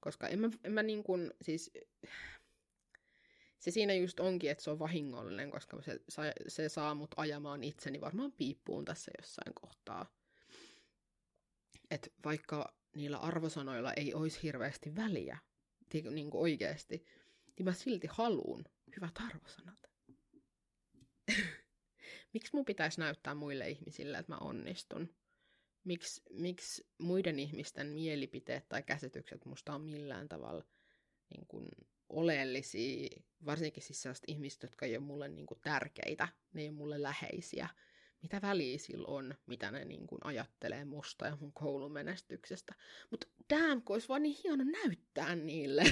Koska 0.00 0.28
en 0.28 0.40
mä, 0.40 0.50
en 0.64 0.72
mä 0.72 0.82
niin 0.82 1.04
kuin, 1.04 1.34
siis 1.42 1.70
se 3.58 3.70
siinä 3.70 3.94
just 3.94 4.20
onkin, 4.20 4.50
että 4.50 4.64
se 4.64 4.70
on 4.70 4.78
vahingollinen, 4.78 5.50
koska 5.50 5.82
se, 6.08 6.32
se 6.48 6.68
saa 6.68 6.94
mut 6.94 7.14
ajamaan 7.16 7.64
itseni 7.64 8.00
varmaan 8.00 8.32
piippuun 8.32 8.84
tässä 8.84 9.10
jossain 9.18 9.54
kohtaa. 9.54 10.06
Että 11.90 12.10
vaikka 12.24 12.74
niillä 12.96 13.18
arvosanoilla 13.18 13.92
ei 13.92 14.14
olisi 14.14 14.42
hirveästi 14.42 14.96
väliä, 14.96 15.38
niin 16.10 16.30
kuin 16.30 16.42
oikeasti, 16.42 17.06
niin 17.58 17.64
mä 17.64 17.72
silti 17.72 18.06
haluun 18.10 18.64
hyvät 18.96 19.14
arvosanat. 19.26 19.91
Miksi 22.34 22.50
mun 22.54 22.64
pitäisi 22.64 23.00
näyttää 23.00 23.34
muille 23.34 23.68
ihmisille, 23.68 24.18
että 24.18 24.32
mä 24.32 24.38
onnistun? 24.38 25.14
Miksi, 25.84 26.22
miksi 26.30 26.86
muiden 26.98 27.38
ihmisten 27.38 27.86
mielipiteet 27.86 28.68
tai 28.68 28.82
käsitykset 28.82 29.44
musta 29.44 29.74
on 29.74 29.80
millään 29.80 30.28
tavalla 30.28 30.64
niin 31.30 31.46
kuin 31.46 31.68
oleellisia, 32.08 33.08
varsinkin 33.46 33.82
siis 33.82 34.02
sellaiset 34.02 34.24
ihmiset, 34.26 34.62
jotka 34.62 34.86
ei 34.86 34.96
ole 34.96 35.04
mulle 35.04 35.28
niin 35.28 35.46
kuin 35.46 35.60
tärkeitä, 35.60 36.28
ne 36.52 36.62
ei 36.62 36.68
ole 36.68 36.76
mulle 36.76 37.02
läheisiä. 37.02 37.68
Mitä 38.22 38.42
väliä 38.42 38.78
sillä 38.78 39.08
on, 39.08 39.34
mitä 39.46 39.70
ne 39.70 39.84
niin 39.84 40.06
kuin 40.06 40.18
ajattelee 40.24 40.84
musta 40.84 41.26
ja 41.26 41.36
mun 41.40 41.52
koulumenestyksestä. 41.52 42.74
Mutta 43.10 43.26
damn, 43.50 43.82
kun 43.82 43.94
olisi 43.94 44.08
vaan 44.08 44.22
niin 44.22 44.36
hieno 44.44 44.64
näyttää 44.64 45.36
niille. 45.36 45.84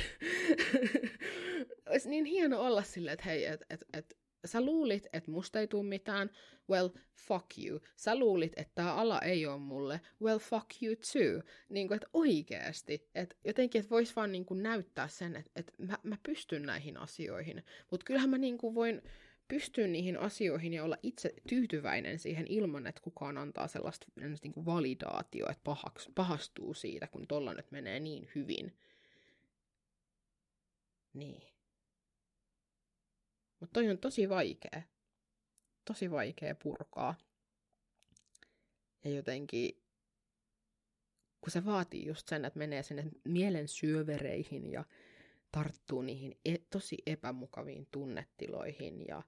olisi 1.91 2.09
niin 2.09 2.25
hieno 2.25 2.61
olla 2.61 2.83
silleen, 2.83 3.13
että 3.15 3.25
hei, 3.25 3.45
että 3.45 3.67
et, 3.71 3.85
et, 3.93 4.19
sä 4.45 4.65
luulit, 4.65 5.07
että 5.13 5.31
musta 5.31 5.61
ei 5.61 5.67
tule 5.67 5.83
mitään, 5.83 6.31
well, 6.71 6.89
fuck 7.17 7.47
you. 7.67 7.81
Sä 7.97 8.19
luulit, 8.19 8.53
että 8.57 8.73
tämä 8.75 8.95
ala 8.95 9.21
ei 9.21 9.47
ole 9.47 9.59
mulle, 9.59 10.01
well, 10.23 10.39
fuck 10.39 10.83
you 10.83 10.95
too. 10.97 11.53
Niin 11.69 11.89
kuin, 11.89 11.97
että 11.97 12.09
oikeasti, 12.13 13.09
että 13.15 13.37
jotenkin, 13.45 13.79
että 13.81 13.91
vois 13.91 14.17
vaan 14.17 14.33
niin 14.33 14.45
kuin 14.45 14.63
näyttää 14.63 15.09
sen, 15.09 15.37
että, 15.37 15.51
että 15.57 15.73
mä, 15.79 15.99
mä 16.03 16.17
pystyn 16.23 16.63
näihin 16.63 16.97
asioihin. 16.97 17.65
Mutta 17.91 18.05
kyllähän 18.05 18.31
mä 18.31 18.39
niin 18.39 18.59
kuin 18.59 18.75
voin 18.75 19.03
pystyä 19.49 19.87
niihin 19.87 20.19
asioihin 20.19 20.73
ja 20.73 20.85
olla 20.85 20.97
itse 21.03 21.35
tyytyväinen 21.49 22.19
siihen 22.19 22.47
ilman, 22.49 22.87
että 22.87 23.01
kukaan 23.01 23.39
antaa 23.39 23.69
sellaista 23.69 24.07
niin 24.43 24.53
kuin 24.53 24.67
validaatio, 24.67 25.51
että 25.51 25.65
pahaks, 25.65 26.09
pahastuu 26.15 26.75
siitä, 26.75 27.07
kun 27.07 27.27
tolla 27.27 27.55
nyt 27.55 27.71
menee 27.71 28.01
niin 28.01 28.29
hyvin. 28.35 28.77
Niin. 31.15 31.50
Mutta 33.61 33.73
toi 33.73 33.91
on 33.91 33.99
tosi 33.99 34.29
vaikea. 34.29 34.83
Tosi 35.85 36.11
vaikea 36.11 36.55
purkaa. 36.55 37.15
Ja 39.05 39.11
jotenkin, 39.11 39.83
kun 41.41 41.51
se 41.51 41.65
vaatii 41.65 42.07
just 42.07 42.29
sen, 42.29 42.45
että 42.45 42.59
menee 42.59 42.83
sinne 42.83 43.05
mielen 43.25 43.69
syövereihin 43.69 44.73
ja 44.73 44.85
tarttuu 45.53 46.03
niihin 46.03 46.39
e- 46.45 46.59
tosi 46.71 46.99
epämukaviin 47.07 47.89
tunnetiloihin 47.91 49.07
ja 49.09 49.23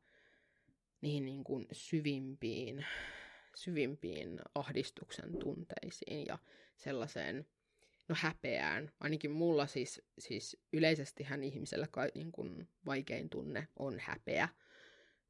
niihin 1.00 1.24
niin 1.24 1.44
kuin 1.44 1.66
syvimpiin, 1.72 2.86
syvimpiin 3.54 4.40
ahdistuksen 4.54 5.38
tunteisiin 5.38 6.26
ja 6.26 6.38
sellaiseen 6.76 7.46
no 8.08 8.16
häpeään. 8.18 8.92
Ainakin 9.00 9.30
mulla 9.30 9.66
siis, 9.66 10.02
siis 10.18 10.56
hän 11.24 11.44
ihmisellä 11.44 11.88
kai, 11.90 12.08
niin 12.14 12.32
kun 12.32 12.68
vaikein 12.86 13.30
tunne 13.30 13.68
on 13.78 13.98
häpeä. 14.00 14.48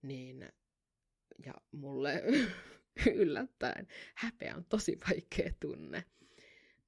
Niin, 0.02 0.48
ja 1.46 1.54
mulle 1.72 2.22
yllättäen 3.14 3.88
häpeä 4.14 4.56
on 4.56 4.64
tosi 4.64 4.98
vaikea 5.08 5.52
tunne. 5.60 6.04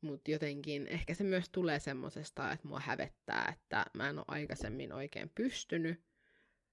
Mutta 0.01 0.31
jotenkin 0.31 0.87
ehkä 0.87 1.15
se 1.15 1.25
myös 1.25 1.51
tulee 1.51 1.81
semmosesta, 1.81 2.53
että 2.53 2.69
mua 2.69 2.81
hävettää, 2.81 3.55
että 3.59 3.87
mä 3.95 4.09
en 4.09 4.19
ole 4.19 4.25
aikaisemmin 4.29 4.93
oikein 4.93 5.31
pystynyt. 5.35 6.01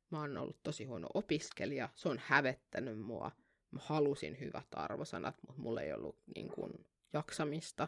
Mä 0.09 0.19
oon 0.19 0.37
ollut 0.37 0.63
tosi 0.63 0.85
huono 0.85 1.07
opiskelija. 1.13 1.89
Se 1.95 2.09
on 2.09 2.21
hävettänyt 2.25 2.99
mua. 2.99 3.31
Mä 3.71 3.79
halusin 3.83 4.39
hyvät 4.39 4.67
arvosanat, 4.71 5.35
mutta 5.47 5.61
mulla 5.61 5.81
ei 5.81 5.93
ollut 5.93 6.19
niin 6.35 6.49
kun, 6.49 6.85
jaksamista. 7.13 7.87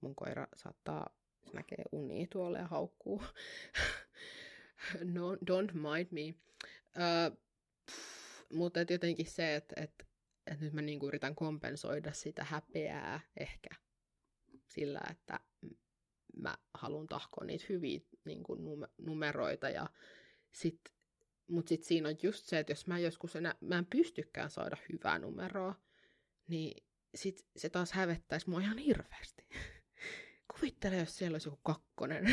Mun 0.00 0.14
koira 0.14 0.46
saattaa, 0.56 1.14
se 1.44 1.50
näkee 1.52 1.84
unia 1.92 2.26
tuolla 2.32 2.58
ja 2.58 2.66
haukkuu. 2.66 3.22
no, 5.14 5.34
don't 5.34 5.72
mind 5.72 6.08
me. 6.10 6.34
Uh, 6.96 7.38
mutta 8.52 8.80
jotenkin 8.90 9.26
se, 9.26 9.54
että 9.56 9.74
et, 9.82 10.06
et 10.46 10.60
nyt 10.60 10.72
mä 10.72 10.82
niinku 10.82 11.08
yritän 11.08 11.34
kompensoida 11.34 12.12
sitä 12.12 12.44
häpeää 12.44 13.20
ehkä 13.36 13.68
sillä, 14.68 15.00
että 15.10 15.40
mä 16.36 16.58
haluan 16.74 17.06
tahkoa 17.06 17.44
niitä 17.44 17.64
hyviä 17.68 18.00
niinku 18.24 18.56
numeroita 18.98 19.68
ja 19.68 19.86
sit, 20.52 20.80
mut 21.46 21.68
sit 21.68 21.84
siinä 21.84 22.08
on 22.08 22.16
just 22.22 22.44
se, 22.44 22.58
että 22.58 22.72
jos 22.72 22.86
mä 22.86 22.98
joskus 22.98 23.36
enää, 23.36 23.54
mä 23.60 23.78
en 23.78 23.86
pystykään 23.86 24.50
saada 24.50 24.76
hyvää 24.92 25.18
numeroa, 25.18 25.74
niin 26.48 26.84
sit 27.14 27.46
se 27.56 27.68
taas 27.68 27.92
hävettäisi 27.92 28.50
mua 28.50 28.60
ihan 28.60 28.78
hirveästi. 28.78 29.46
Kuvittele, 30.52 30.96
jos 30.96 31.18
siellä 31.18 31.34
olisi 31.34 31.48
joku 31.48 31.60
kakkonen. 31.62 32.24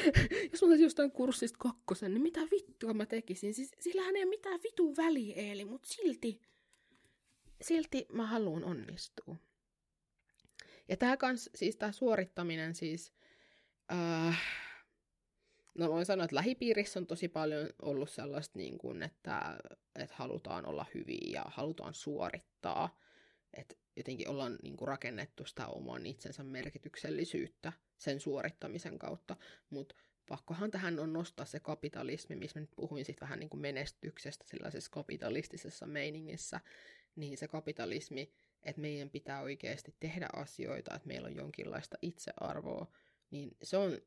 jos 0.52 0.62
mä 0.62 0.68
olisin 0.68 0.84
jostain 0.84 1.10
kurssista 1.10 1.58
kakkosen, 1.58 2.14
niin 2.14 2.22
mitä 2.22 2.40
vittua 2.40 2.94
mä 2.94 3.06
tekisin? 3.06 3.54
Siis, 3.54 3.70
sillähän 3.80 4.16
ei 4.16 4.22
ole 4.22 4.30
mitään 4.30 4.60
vitun 4.62 4.96
väliä, 4.96 5.34
Eeli, 5.36 5.64
mutta 5.64 5.88
silti, 5.88 6.40
silti 7.62 8.06
mä 8.12 8.26
haluan 8.26 8.64
onnistua. 8.64 9.36
Ja 10.88 10.96
tää 10.96 11.16
kans, 11.16 11.50
siis 11.54 11.76
tää 11.76 11.92
suorittaminen 11.92 12.74
siis, 12.74 13.12
äh, 13.92 14.42
no 15.78 15.88
voin 15.88 16.06
sanoa, 16.06 16.24
että 16.24 16.36
lähipiirissä 16.36 16.98
on 17.00 17.06
tosi 17.06 17.28
paljon 17.28 17.70
ollut 17.82 18.10
sellaista, 18.10 18.58
niin 18.58 18.78
kuin, 18.78 19.02
että, 19.02 19.58
että 19.94 20.16
halutaan 20.16 20.66
olla 20.66 20.86
hyviä 20.94 21.30
ja 21.32 21.44
halutaan 21.46 21.94
suorittaa. 21.94 22.98
Että 23.54 23.74
jotenkin 23.96 24.28
ollaan 24.28 24.58
niin 24.62 24.76
kuin, 24.76 24.88
rakennettu 24.88 25.44
sitä 25.44 25.66
oman 25.66 26.06
itsensä 26.06 26.42
merkityksellisyyttä 26.42 27.72
sen 27.98 28.20
suorittamisen 28.20 28.98
kautta, 28.98 29.36
mutta 29.70 29.94
pakkohan 30.28 30.70
tähän 30.70 30.98
on 30.98 31.12
nostaa 31.12 31.46
se 31.46 31.60
kapitalismi, 31.60 32.36
missä 32.36 32.60
nyt 32.60 32.70
puhuin 32.76 33.04
sit 33.04 33.20
vähän 33.20 33.40
niin 33.40 33.50
kuin 33.50 33.60
menestyksestä 33.60 34.44
sellaisessa 34.48 34.90
kapitalistisessa 34.90 35.86
meiningissä, 35.86 36.60
niin 37.16 37.38
se 37.38 37.48
kapitalismi, 37.48 38.32
että 38.62 38.80
meidän 38.80 39.10
pitää 39.10 39.42
oikeasti 39.42 39.94
tehdä 40.00 40.28
asioita, 40.32 40.94
että 40.94 41.08
meillä 41.08 41.26
on 41.26 41.36
jonkinlaista 41.36 41.98
itsearvoa, 42.02 42.86
niin 43.30 43.56
se 43.62 43.76
on 43.76 43.98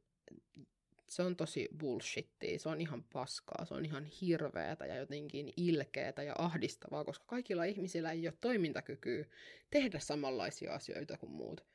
se 1.10 1.24
on 1.24 1.36
tosi 1.36 1.70
bullshittia, 1.78 2.60
se 2.60 2.70
on 2.70 2.82
ihan 2.82 3.04
paskaa, 3.04 3.66
se 3.66 3.74
on 3.74 3.86
ihan 3.86 4.06
hirveätä 4.06 4.86
ja 4.86 4.96
jotenkin 4.96 5.54
ilkeätä 5.58 6.24
ja 6.24 6.36
ahdistavaa, 6.38 7.06
koska 7.06 7.26
kaikilla 7.28 7.64
ihmisillä 7.64 8.12
ei 8.12 8.28
ole 8.28 8.38
toimintakykyä 8.42 9.26
tehdä 9.70 10.00
samanlaisia 10.00 10.74
asioita 10.74 11.18
kuin 11.18 11.32
muut. 11.32 11.66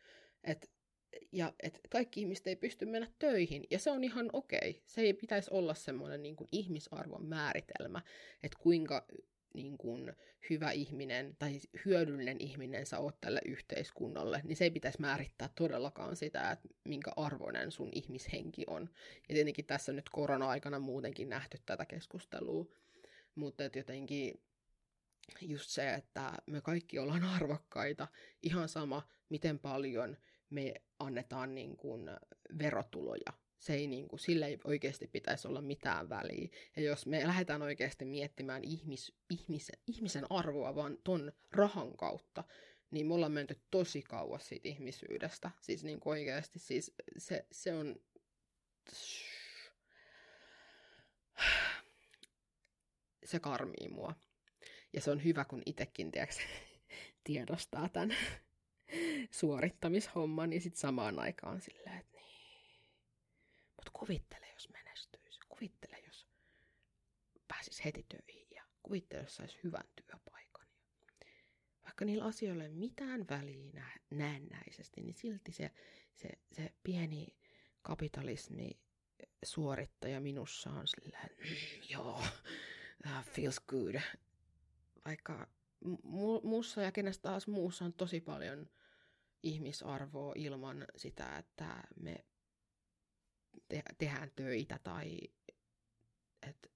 Et, 0.44 0.70
ja 1.32 1.52
et 1.62 1.80
kaikki 1.90 2.20
ihmiset 2.20 2.46
ei 2.46 2.56
pysty 2.56 2.86
mennä 2.86 3.10
töihin, 3.18 3.64
ja 3.70 3.78
se 3.78 3.90
on 3.90 4.04
ihan 4.04 4.30
okei. 4.32 4.82
Se 4.86 5.00
ei 5.00 5.12
pitäisi 5.14 5.50
olla 5.52 5.74
semmoinen 5.74 6.22
niin 6.22 6.36
ihmisarvon 6.52 7.26
määritelmä, 7.26 8.02
että 8.42 8.58
kuinka 8.60 9.06
niin 9.54 9.78
kuin, 9.78 10.12
hyvä 10.50 10.70
ihminen 10.70 11.36
tai 11.38 11.60
hyödyllinen 11.84 12.36
ihminen 12.40 12.86
sä 12.86 12.98
oot 12.98 13.20
tälle 13.20 13.40
yhteiskunnalle, 13.44 14.40
niin 14.44 14.56
se 14.56 14.64
ei 14.64 14.70
pitäisi 14.70 15.00
määrittää 15.00 15.48
todellakaan 15.54 16.16
sitä, 16.16 16.50
että 16.50 16.68
minkä 16.84 17.12
arvoinen 17.16 17.72
sun 17.72 17.88
ihmishenki 17.94 18.64
on. 18.66 18.90
Ja 19.28 19.34
tietenkin 19.34 19.66
tässä 19.66 19.92
nyt 19.92 20.08
korona-aikana 20.08 20.78
muutenkin 20.78 21.28
nähty 21.28 21.58
tätä 21.66 21.84
keskustelua, 21.84 22.66
mutta 23.34 23.62
jotenkin 23.74 24.42
just 25.40 25.70
se, 25.70 25.94
että 25.94 26.32
me 26.46 26.60
kaikki 26.60 26.98
ollaan 26.98 27.24
arvokkaita, 27.36 28.08
ihan 28.42 28.68
sama, 28.68 29.08
miten 29.28 29.58
paljon 29.58 30.16
me 30.50 30.74
annetaan 30.98 31.54
niin 31.54 31.76
kuin 31.76 32.10
verotuloja 32.58 33.43
se 33.64 33.74
ei, 33.74 33.86
niin 33.86 34.08
kuin, 34.08 34.20
ei 34.44 34.58
oikeasti 34.64 35.06
pitäisi 35.06 35.48
olla 35.48 35.60
mitään 35.60 36.08
väliä. 36.08 36.48
Ja 36.76 36.82
jos 36.82 37.06
me 37.06 37.26
lähdetään 37.26 37.62
oikeasti 37.62 38.04
miettimään 38.04 38.64
ihmis, 38.64 39.12
ihmis, 39.30 39.72
ihmisen 39.86 40.26
arvoa 40.30 40.74
vaan 40.74 40.98
ton 41.04 41.32
rahan 41.52 41.96
kautta, 41.96 42.44
niin 42.90 43.06
me 43.06 43.14
ollaan 43.14 43.32
menty 43.32 43.60
tosi 43.70 44.02
kauas 44.02 44.48
siitä 44.48 44.68
ihmisyydestä. 44.68 45.50
Siis 45.60 45.84
niin 45.84 46.00
kuin 46.00 46.10
oikeasti, 46.10 46.58
siis 46.58 46.94
se, 47.18 47.46
se 47.52 47.74
on... 47.74 47.96
Se 53.24 53.40
karmii 53.40 53.88
mua. 53.88 54.14
Ja 54.92 55.00
se 55.00 55.10
on 55.10 55.24
hyvä, 55.24 55.44
kun 55.44 55.62
itsekin 55.66 56.12
tiedätkö, 56.12 56.42
tiedostaa 57.24 57.88
tämän 57.88 58.16
suorittamishomman, 59.40 60.50
niin 60.50 60.62
sitten 60.62 60.80
samaan 60.80 61.18
aikaan 61.18 61.60
silleen, 61.60 61.98
että 61.98 62.13
kuvittele, 63.98 64.46
jos 64.52 64.68
menestyisi. 64.68 65.40
Kuvittele, 65.48 65.98
jos 66.06 66.26
pääsisi 67.48 67.84
heti 67.84 68.06
töihin 68.08 68.46
ja 68.50 68.64
kuvittele, 68.82 69.22
jos 69.22 69.36
saisi 69.36 69.58
hyvän 69.64 69.88
työpaikan. 69.96 70.66
Vaikka 71.84 72.04
niillä 72.04 72.24
asioilla 72.24 72.64
ei 72.64 72.70
ole 72.70 72.78
mitään 72.78 73.28
väliä 73.28 73.86
näennäisesti, 74.10 75.02
niin 75.02 75.14
silti 75.14 75.52
se, 75.52 75.70
se, 76.14 76.28
se 76.52 76.74
pieni 76.82 77.36
kapitalismi 77.82 78.70
suorittaja 79.44 80.20
minussa 80.20 80.70
on 80.70 80.88
silleen, 80.88 81.30
joo, 81.92 82.22
that 83.02 83.26
feels 83.26 83.60
good. 83.60 83.94
Vaikka 85.04 85.48
mu- 85.86 86.40
muussa 86.42 86.82
ja 86.82 86.92
kenestä 86.92 87.22
taas 87.22 87.46
muussa 87.46 87.84
on 87.84 87.92
tosi 87.92 88.20
paljon 88.20 88.70
ihmisarvoa 89.42 90.32
ilman 90.36 90.86
sitä, 90.96 91.38
että 91.38 91.82
me 91.96 92.24
te- 93.68 93.82
tehdään 93.98 94.30
töitä 94.36 94.78
tai 94.84 95.18
että 96.42 96.68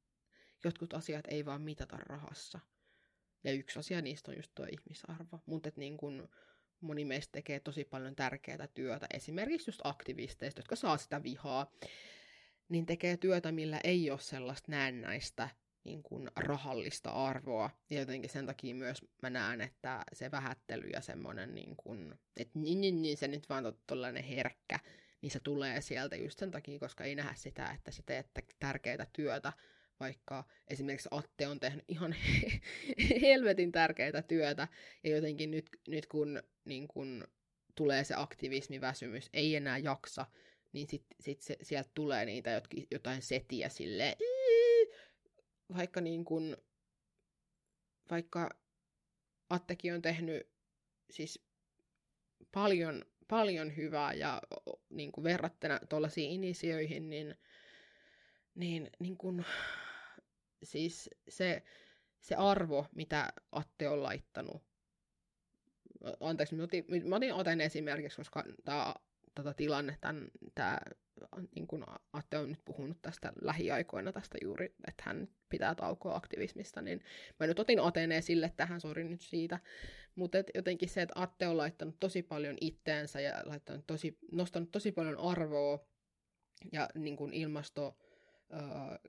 jotkut 0.64 0.94
asiat 0.94 1.24
ei 1.28 1.44
vaan 1.44 1.62
mitata 1.62 1.96
rahassa. 1.96 2.60
Ja 3.44 3.52
yksi 3.52 3.78
asia 3.78 4.02
niistä 4.02 4.30
on 4.30 4.36
just 4.36 4.52
tuo 4.54 4.66
ihmisarvo. 4.72 5.40
Mutta 5.46 5.70
niin 5.76 5.96
kun 5.96 6.28
moni 6.80 7.04
meistä 7.04 7.32
tekee 7.32 7.60
tosi 7.60 7.84
paljon 7.84 8.16
tärkeää 8.16 8.68
työtä, 8.74 9.06
esimerkiksi 9.14 9.68
just 9.68 9.80
aktivisteista, 9.84 10.58
jotka 10.58 10.76
saa 10.76 10.96
sitä 10.96 11.22
vihaa, 11.22 11.72
niin 12.68 12.86
tekee 12.86 13.16
työtä, 13.16 13.52
millä 13.52 13.80
ei 13.84 14.10
ole 14.10 14.18
sellaista 14.20 14.70
näennäistä 14.70 15.48
niin 15.84 16.02
kuin 16.02 16.30
rahallista 16.36 17.10
arvoa. 17.10 17.70
Ja 17.90 17.98
jotenkin 18.00 18.30
sen 18.30 18.46
takia 18.46 18.74
myös 18.74 19.04
mä 19.22 19.30
näen, 19.30 19.60
että 19.60 20.02
se 20.12 20.30
vähättely 20.30 20.88
ja 20.88 21.00
semmoinen, 21.00 21.54
niin 21.54 21.76
kuin, 21.76 22.14
että 22.36 22.58
niin, 22.58 22.80
niin, 22.80 23.02
niin, 23.02 23.16
se 23.16 23.28
nyt 23.28 23.48
vaan 23.48 23.66
on 23.66 23.78
tollainen 23.86 24.24
herkkä, 24.24 24.78
niin 25.22 25.30
se 25.30 25.40
tulee 25.40 25.80
sieltä 25.80 26.16
just 26.16 26.38
sen 26.38 26.50
takia, 26.50 26.78
koska 26.78 27.04
ei 27.04 27.14
nähdä 27.14 27.34
sitä, 27.36 27.70
että 27.70 27.90
sä 27.90 28.02
teet 28.06 28.26
tärkeää 28.58 29.06
työtä, 29.12 29.52
vaikka 30.00 30.44
esimerkiksi 30.68 31.08
Atte 31.12 31.46
on 31.46 31.60
tehnyt 31.60 31.84
ihan 31.88 32.14
helvetin 33.22 33.72
tärkeää 33.72 34.22
työtä, 34.28 34.68
ja 35.04 35.10
jotenkin 35.10 35.50
nyt, 35.50 35.66
nyt 35.88 36.06
kun, 36.06 36.42
niin 36.64 36.88
kun 36.88 37.28
tulee 37.74 38.04
se 38.04 38.14
aktivismiväsymys, 38.16 39.30
ei 39.32 39.56
enää 39.56 39.78
jaksa, 39.78 40.26
niin 40.72 40.88
sitten 40.88 41.16
sit 41.20 41.40
sieltä 41.62 41.90
tulee 41.94 42.24
niitä 42.24 42.50
jotkin, 42.50 42.86
jotain 42.90 43.22
setiä 43.22 43.68
sille 43.68 44.16
vaikka 45.76 46.00
niin 46.00 46.24
kun, 46.24 46.56
vaikka 48.10 48.50
Attekin 49.50 49.94
on 49.94 50.02
tehnyt 50.02 50.50
siis 51.10 51.44
paljon 52.52 53.04
paljon 53.28 53.76
hyvää 53.76 54.12
ja 54.12 54.42
niin 54.90 55.12
kuin 55.12 55.24
verrattuna 55.24 55.80
tuollaisiin 55.88 56.30
inisioihin, 56.30 57.10
niin, 57.10 57.34
niin, 58.54 58.90
niin 58.98 59.16
kuin, 59.16 59.44
siis 60.62 61.10
se, 61.28 61.62
se 62.20 62.34
arvo, 62.34 62.86
mitä 62.94 63.32
Atte 63.52 63.88
on 63.88 64.02
laittanut, 64.02 64.62
anteeksi, 66.20 66.54
mä 66.54 66.62
otin, 66.62 66.84
mä 67.04 67.16
otin 67.16 67.34
otan 67.34 67.60
esimerkiksi, 67.60 68.16
koska 68.16 68.44
tämä 68.64 68.94
tätä 69.38 69.54
tilannetta. 69.54 70.14
Tämä, 70.54 70.78
niin 71.54 71.66
kuin 71.66 71.84
Atte 72.12 72.38
on 72.38 72.48
nyt 72.50 72.64
puhunut 72.64 73.02
tästä 73.02 73.32
lähiaikoina 73.42 74.12
tästä 74.12 74.38
juuri, 74.42 74.74
että 74.88 75.02
hän 75.06 75.28
pitää 75.48 75.74
taukoa 75.74 76.16
aktivismista, 76.16 76.82
niin 76.82 77.00
mä 77.40 77.46
nyt 77.46 77.58
otin 77.58 77.80
Ateen 77.80 78.12
esille 78.12 78.52
tähän, 78.56 78.80
sori 78.80 79.04
nyt 79.04 79.20
siitä. 79.20 79.60
Mutta 80.14 80.38
jotenkin 80.54 80.88
se, 80.88 81.02
että 81.02 81.22
Atte 81.22 81.48
on 81.48 81.56
laittanut 81.56 81.96
tosi 82.00 82.22
paljon 82.22 82.56
itteensä 82.60 83.20
ja 83.20 83.42
laittanut 83.44 83.86
tosi, 83.86 84.18
nostanut 84.32 84.70
tosi 84.70 84.92
paljon 84.92 85.18
arvoa 85.18 85.86
ja 86.72 86.88
niin 86.94 87.16
kuin 87.16 87.32
ilmasto 87.32 87.96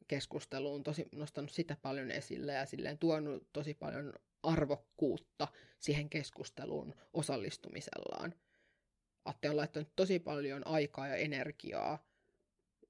keskusteluun 0.08 0.84
tosi, 0.84 1.06
nostanut 1.16 1.52
sitä 1.52 1.78
paljon 1.82 2.12
esille 2.12 2.54
ja 2.54 2.66
silleen 2.66 2.98
tuonut 2.98 3.48
tosi 3.54 3.74
paljon 3.74 4.14
arvokkuutta 4.44 5.48
siihen 5.80 6.10
keskusteluun 6.10 6.96
osallistumisellaan. 7.14 8.34
Atte 9.26 9.50
on 9.50 9.58
laittanut 9.58 9.96
tosi 9.96 10.20
paljon 10.20 10.68
aikaa 10.68 11.08
ja 11.08 11.16
energiaa 11.16 12.06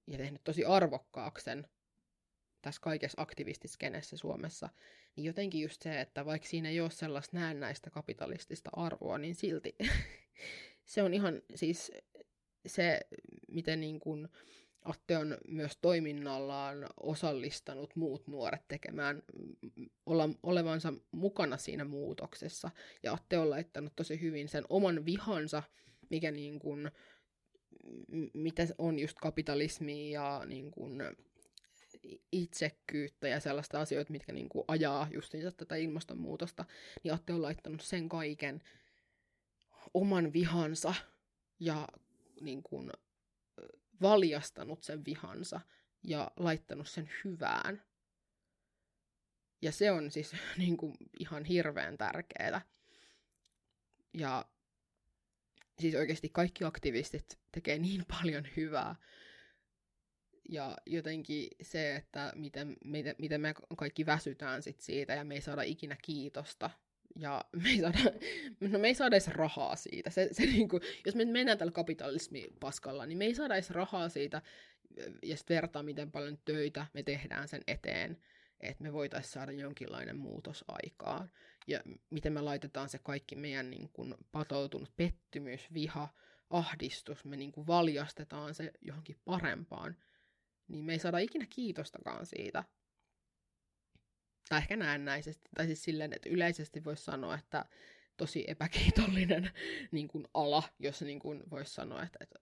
ja 0.08 0.18
tehnyt 0.18 0.44
tosi 0.44 0.66
arvokkaaksen 0.66 1.68
tässä 2.62 2.82
kaikessa 2.82 3.22
aktivistiskenessä 3.22 4.18
Suomessa, 4.18 4.70
niin 5.16 5.26
jotenkin 5.26 5.62
just 5.62 5.82
se, 5.82 6.02
että 6.02 6.26
vaikka 6.26 6.48
siinä 6.48 6.70
ei 6.70 6.82
ole 6.82 6.92
sellaista 6.92 7.38
näennäistä 7.38 7.90
kapitalistista 7.90 8.70
arvoa, 8.74 9.18
niin 9.18 9.36
silti 9.36 9.76
se 10.86 11.04
on 11.04 11.14
ihan 11.14 11.42
siis 11.56 11.92
se, 12.68 13.00
miten 13.48 13.80
niin 13.80 14.00
kuin 14.00 14.30
Atte 14.82 15.18
on 15.18 15.38
myös 15.48 15.78
toiminnallaan 15.82 16.88
osallistanut 16.98 17.96
muut 17.96 18.28
nuoret 18.28 18.68
tekemään, 18.68 19.24
olla, 20.06 20.30
olevansa 20.44 20.94
mukana 21.12 21.58
siinä 21.58 21.84
muutoksessa. 21.84 22.72
Ja 23.04 23.14
Atte 23.14 23.38
on 23.38 23.50
laittanut 23.50 23.94
tosi 23.96 24.22
hyvin 24.22 24.50
sen 24.50 24.64
oman 24.70 25.06
vihansa, 25.06 25.64
mikä 26.10 26.32
niin 26.32 26.60
kuin, 26.60 26.92
mitä 28.34 28.68
on 28.78 29.00
just 29.00 29.18
kapitalismi 29.20 30.12
ja 30.12 30.42
niin 30.46 30.72
kuin 30.72 31.02
itsekkyyttä 32.32 33.28
ja 33.28 33.40
sellaista 33.40 33.82
asioita, 33.82 34.12
mitkä 34.12 34.34
niin 34.34 34.50
kuin 34.50 34.66
ajaa 34.68 35.08
just 35.12 35.34
tätä 35.58 35.76
ilmastonmuutosta, 35.76 36.66
niin 37.04 37.14
Atte 37.14 37.34
on 37.34 37.42
laittanut 37.42 37.82
sen 37.82 38.10
kaiken 38.10 38.62
oman 39.94 40.34
vihansa 40.34 40.94
ja 41.60 41.88
niin 42.42 42.64
kuin, 42.64 42.92
valjastanut 44.02 44.84
sen 44.84 45.06
vihansa 45.06 45.62
ja 46.04 46.32
laittanut 46.38 46.88
sen 46.88 47.10
hyvään. 47.26 47.84
Ja 49.62 49.72
se 49.72 49.92
on 49.92 50.12
siis 50.12 50.36
niin 50.58 50.78
kuin, 50.78 50.96
ihan 51.20 51.46
hirveän 51.46 51.98
tärkeää. 51.98 52.62
Ja 54.14 54.46
siis 55.80 55.96
oikeasti 55.96 56.30
kaikki 56.30 56.64
aktivistit 56.64 57.40
tekee 57.52 57.78
niin 57.80 58.06
paljon 58.22 58.44
hyvää. 58.58 58.96
Ja 60.50 60.78
jotenkin 60.86 61.48
se, 61.62 61.96
että 61.96 62.34
miten, 62.36 62.78
miten, 62.84 63.16
miten 63.18 63.42
me 63.42 63.54
kaikki 63.78 64.06
väsytään 64.06 64.64
sit 64.64 64.82
siitä 64.82 65.14
ja 65.14 65.24
me 65.24 65.36
ei 65.36 65.42
saada 65.42 65.62
ikinä 65.62 65.98
kiitosta 66.02 66.70
ja 67.16 67.46
me 67.64 67.70
ei 67.70 67.80
saada, 67.80 68.00
no 68.60 68.80
me 68.80 68.88
ei 68.88 68.96
saada 68.96 69.16
edes 69.16 69.28
rahaa 69.28 69.76
siitä. 69.76 70.10
Se, 70.10 70.30
se 70.32 70.46
niinku, 70.46 70.80
jos 71.06 71.16
me 71.16 71.26
mennään 71.26 71.58
tällä 71.58 71.72
kapitalismipaskalla, 71.72 73.06
niin 73.06 73.18
me 73.18 73.26
ei 73.26 73.36
saada 73.36 73.56
edes 73.56 73.70
rahaa 73.70 74.10
siitä, 74.10 74.42
ja 75.24 75.38
sitten 75.38 75.56
vertaa, 75.56 75.84
miten 75.84 76.12
paljon 76.12 76.38
töitä 76.46 76.86
me 76.94 77.04
tehdään 77.04 77.48
sen 77.48 77.62
eteen, 77.68 78.18
että 78.60 78.84
me 78.84 78.94
voitaisiin 78.94 79.34
saada 79.34 79.52
jonkinlainen 79.52 80.18
muutos 80.18 80.66
aikaan. 80.68 81.32
Ja 81.68 81.80
miten 82.10 82.34
me 82.34 82.42
laitetaan 82.42 82.90
se 82.90 82.98
kaikki 82.98 83.36
meidän 83.36 83.70
niin 83.70 83.90
kuin, 83.94 84.16
patoutunut 84.32 84.96
pettymys, 84.98 85.74
viha, 85.74 86.08
ahdistus, 86.50 87.26
me 87.26 87.38
niin 87.38 87.52
kuin, 87.52 87.68
valjastetaan 87.68 88.54
se 88.54 88.72
johonkin 88.82 89.20
parempaan, 89.26 89.98
niin 90.68 90.86
me 90.86 90.94
ei 90.94 91.00
saada 91.00 91.18
ikinä 91.18 91.46
kiitostakaan 91.50 92.26
siitä 92.26 92.64
tai 94.50 94.60
ehkä 94.60 94.76
näennäisesti, 94.76 95.50
tai 95.56 95.66
siis 95.66 95.84
silleen, 95.84 96.14
että 96.14 96.30
yleisesti 96.30 96.84
voisi 96.84 97.04
sanoa, 97.04 97.36
että 97.36 97.66
tosi 98.18 98.46
epäkiitollinen 98.48 99.52
niin 99.92 100.08
kuin 100.08 100.28
ala, 100.34 100.64
jos 100.80 101.02
niin 101.02 101.20
kuin 101.20 101.44
voisi 101.50 101.74
sanoa, 101.74 102.04
että, 102.04 102.20
että 102.22 102.40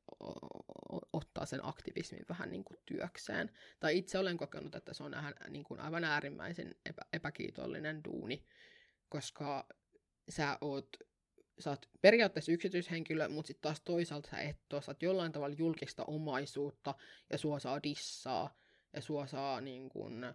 ottaa 1.13 1.45
sen 1.45 1.59
aktivismin 1.65 2.25
vähän 2.29 2.51
niin 2.51 2.63
kuin 2.63 2.77
työkseen. 2.85 3.51
Tai 3.79 3.97
itse 3.97 4.19
olen 4.19 4.37
kokenut, 4.37 4.75
että 4.75 4.93
se 4.93 5.03
on 5.03 5.15
niin 5.49 5.63
kuin 5.63 5.79
aivan 5.79 6.03
äärimmäisen 6.03 6.75
epä, 6.85 7.01
epäkiitollinen 7.13 8.03
duuni, 8.03 8.43
koska 9.09 9.67
sä 10.29 10.57
oot, 10.61 10.89
sä 11.59 11.69
oot 11.69 11.89
periaatteessa 12.01 12.51
yksityishenkilö, 12.51 13.29
mutta 13.29 13.47
sitten 13.47 13.61
taas 13.61 13.81
toisaalta 13.81 14.29
sä 14.29 14.41
et 14.41 14.73
ole, 14.73 14.81
sä 14.81 14.91
oot 14.91 15.03
jollain 15.03 15.31
tavalla 15.31 15.55
julkista 15.59 16.05
omaisuutta, 16.05 16.95
ja 17.29 17.37
sua 17.37 17.59
saa 17.59 17.83
dissaa, 17.83 18.55
ja 18.93 19.01
sua 19.01 19.27
saa 19.27 19.61
niin 19.61 19.89
kuin, 19.89 20.25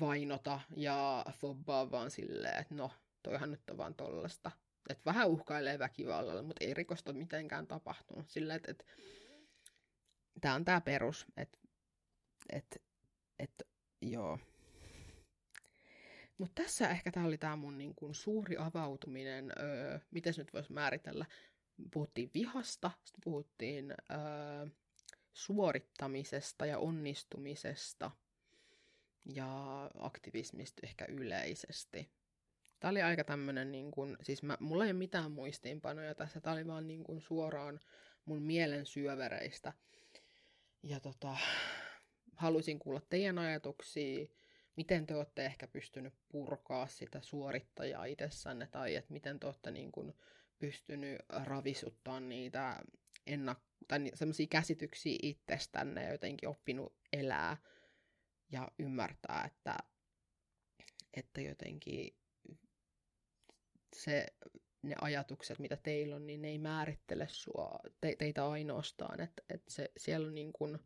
vainota 0.00 0.60
ja 0.76 1.24
fobbaa 1.32 1.90
vaan 1.90 2.10
silleen, 2.10 2.60
että 2.60 2.74
no, 2.74 2.90
toihan 3.22 3.50
nyt 3.50 3.70
on 3.70 3.76
vaan 3.76 3.94
tollasta. 3.94 4.50
Että 4.90 5.04
vähän 5.04 5.28
uhkailee 5.28 5.78
väkivallalla, 5.78 6.42
mutta 6.42 6.64
ei 6.64 6.74
rikosta 6.74 7.12
mitenkään 7.12 7.66
tapahtunut. 7.66 8.30
Silleen, 8.30 8.56
että, 8.56 8.70
että 8.70 8.84
tämä 10.40 10.54
on 10.54 10.64
tämä 10.64 10.80
perus, 10.80 11.26
että, 11.36 11.58
että, 12.52 12.76
että 13.38 13.64
joo. 14.02 14.38
Mutta 16.40 16.62
tässä 16.62 16.88
ehkä 16.88 17.10
tämä 17.10 17.26
oli 17.26 17.38
tämä 17.38 17.56
mun 17.56 17.78
niin 17.78 17.94
kun, 17.94 18.14
suuri 18.14 18.56
avautuminen, 18.56 19.52
öö, 19.60 19.98
miten 20.10 20.34
nyt 20.36 20.52
voisi 20.52 20.72
määritellä. 20.72 21.26
Puhuttiin 21.92 22.30
vihasta, 22.34 22.90
sitten 23.04 23.20
puhuttiin 23.24 23.90
öö, 23.90 24.66
suorittamisesta 25.32 26.66
ja 26.66 26.78
onnistumisesta– 26.78 28.10
ja 29.24 29.90
aktivismista 29.98 30.80
ehkä 30.84 31.04
yleisesti. 31.08 32.10
Tämä 32.80 32.90
oli 32.90 33.02
aika 33.02 33.24
tämmöinen, 33.24 33.72
niin 33.72 33.90
kuin, 33.90 34.16
siis 34.22 34.42
mä, 34.42 34.56
mulla 34.60 34.84
ei 34.84 34.90
ole 34.90 34.98
mitään 34.98 35.32
muistiinpanoja 35.32 36.14
tässä, 36.14 36.40
tämä 36.40 36.54
oli 36.54 36.66
vaan 36.66 36.86
niin 36.86 37.04
kuin 37.04 37.20
suoraan 37.20 37.80
mun 38.24 38.42
mielen 38.42 38.86
syövereistä. 38.86 39.72
Ja 40.82 41.00
tota, 41.00 41.36
haluaisin 42.36 42.78
kuulla 42.78 43.00
teidän 43.10 43.38
ajatuksia, 43.38 44.26
miten 44.76 45.06
te 45.06 45.14
olette 45.14 45.46
ehkä 45.46 45.66
pystynyt 45.66 46.14
purkaa 46.28 46.86
sitä 46.86 47.20
suorittajaa 47.20 48.04
itsessänne, 48.04 48.66
tai 48.66 48.96
että 48.96 49.12
miten 49.12 49.40
te 49.40 49.46
olette 49.46 49.70
niin 49.70 49.92
kuin 49.92 50.12
pystynyt 50.58 51.18
ravisuttaa 51.28 52.20
niitä 52.20 52.82
ennak- 53.26 53.70
tai 53.88 54.10
semmoisia 54.14 54.46
käsityksiä 54.46 55.18
itsestänne 55.22 56.04
ja 56.04 56.12
jotenkin 56.12 56.48
oppinut 56.48 56.96
elää 57.12 57.56
ja 58.52 58.68
ymmärtää, 58.78 59.44
että, 59.46 59.76
että 61.14 61.40
jotenkin 61.40 62.16
se, 63.96 64.26
ne 64.82 64.94
ajatukset, 65.00 65.58
mitä 65.58 65.76
teillä 65.76 66.16
on, 66.16 66.26
niin 66.26 66.42
ne 66.42 66.48
ei 66.48 66.58
määrittele 66.58 67.26
sua, 67.28 67.78
te, 68.00 68.16
teitä 68.18 68.48
ainoastaan. 68.48 69.20
Että, 69.20 69.42
että 69.54 69.70
se, 69.70 69.90
siellä 69.96 70.26
on 70.26 70.34
niin 70.34 70.52
kuin, 70.52 70.78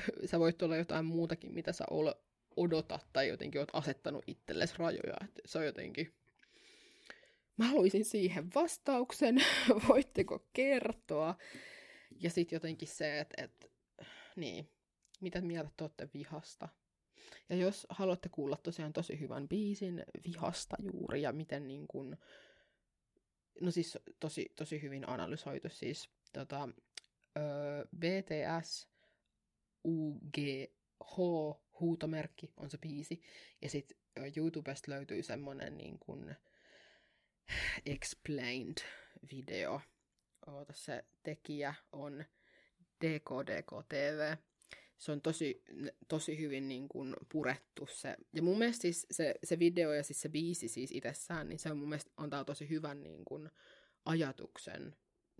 sä 0.30 0.38
voit 0.38 0.62
olla 0.62 0.76
jotain 0.76 1.04
muutakin, 1.04 1.54
mitä 1.54 1.72
sä 1.72 1.84
ole, 1.90 2.14
odotat 2.56 3.06
tai 3.12 3.28
jotenkin 3.28 3.60
oot 3.60 3.70
asettanut 3.72 4.24
itsellesi 4.26 4.74
rajoja. 4.78 5.16
Että 5.24 5.42
se 5.44 5.58
on 5.58 5.66
jotenkin... 5.66 6.14
Mä 7.56 7.66
haluaisin 7.66 8.04
siihen 8.04 8.48
vastauksen. 8.54 9.36
Voitteko 9.88 10.46
kertoa? 10.52 11.34
Ja 12.20 12.30
sitten 12.30 12.56
jotenkin 12.56 12.88
se, 12.88 13.20
että, 13.20 13.44
että 13.44 13.66
niin, 14.36 14.70
mitä 15.20 15.40
mieltä 15.40 15.70
te 15.76 15.84
olette 15.84 16.08
vihasta. 16.14 16.68
Ja 17.48 17.56
jos 17.56 17.86
haluatte 17.90 18.28
kuulla 18.28 18.56
tosiaan 18.56 18.92
tosi 18.92 19.20
hyvän 19.20 19.48
biisin 19.48 20.04
vihasta 20.24 20.76
juuri 20.92 21.22
ja 21.22 21.32
miten 21.32 21.68
niin 21.68 21.88
kun, 21.88 22.16
no 23.60 23.70
siis 23.70 23.98
tosi, 24.20 24.52
tosi 24.56 24.82
hyvin 24.82 25.08
analysoitu 25.08 25.68
siis 25.68 26.10
tota, 26.32 26.68
ö, 27.38 27.40
BTS 27.98 28.88
UGH 29.86 31.16
huutomerkki 31.80 32.52
on 32.56 32.70
se 32.70 32.78
biisi 32.78 33.22
ja 33.62 33.70
sitten 33.70 33.96
YouTubesta 34.36 34.90
löytyy 34.90 35.22
semmonen 35.22 35.76
niin 35.76 35.98
kun 35.98 36.34
explained 37.86 38.78
video. 39.32 39.80
Oota, 40.46 40.72
se 40.72 41.04
tekijä 41.22 41.74
on 41.92 42.24
DKDK-TV 43.04 44.36
se 44.98 45.12
on 45.12 45.20
tosi, 45.20 45.62
tosi 46.08 46.38
hyvin 46.38 46.68
niin 46.68 46.88
kuin 46.88 47.16
purettu 47.32 47.86
se. 47.86 48.16
Ja 48.32 48.42
mun 48.42 48.58
mielestä 48.58 48.82
siis 48.82 49.06
se, 49.10 49.34
se 49.44 49.58
video 49.58 49.92
ja 49.92 50.02
siis 50.02 50.20
se 50.20 50.28
biisi 50.28 50.68
siis 50.68 50.92
itsessään, 50.92 51.48
niin 51.48 51.58
se 51.58 51.70
on 51.70 51.78
mun 51.78 51.88
mielestä 51.88 52.10
antaa 52.16 52.44
tosi 52.44 52.68
hyvän 52.68 53.02
niin 53.02 53.24
kuin 53.24 53.50
ajatuksen 54.04 54.96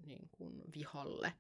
niin 0.07 0.28
kuin 0.32 0.62
vihalle. 0.74 1.32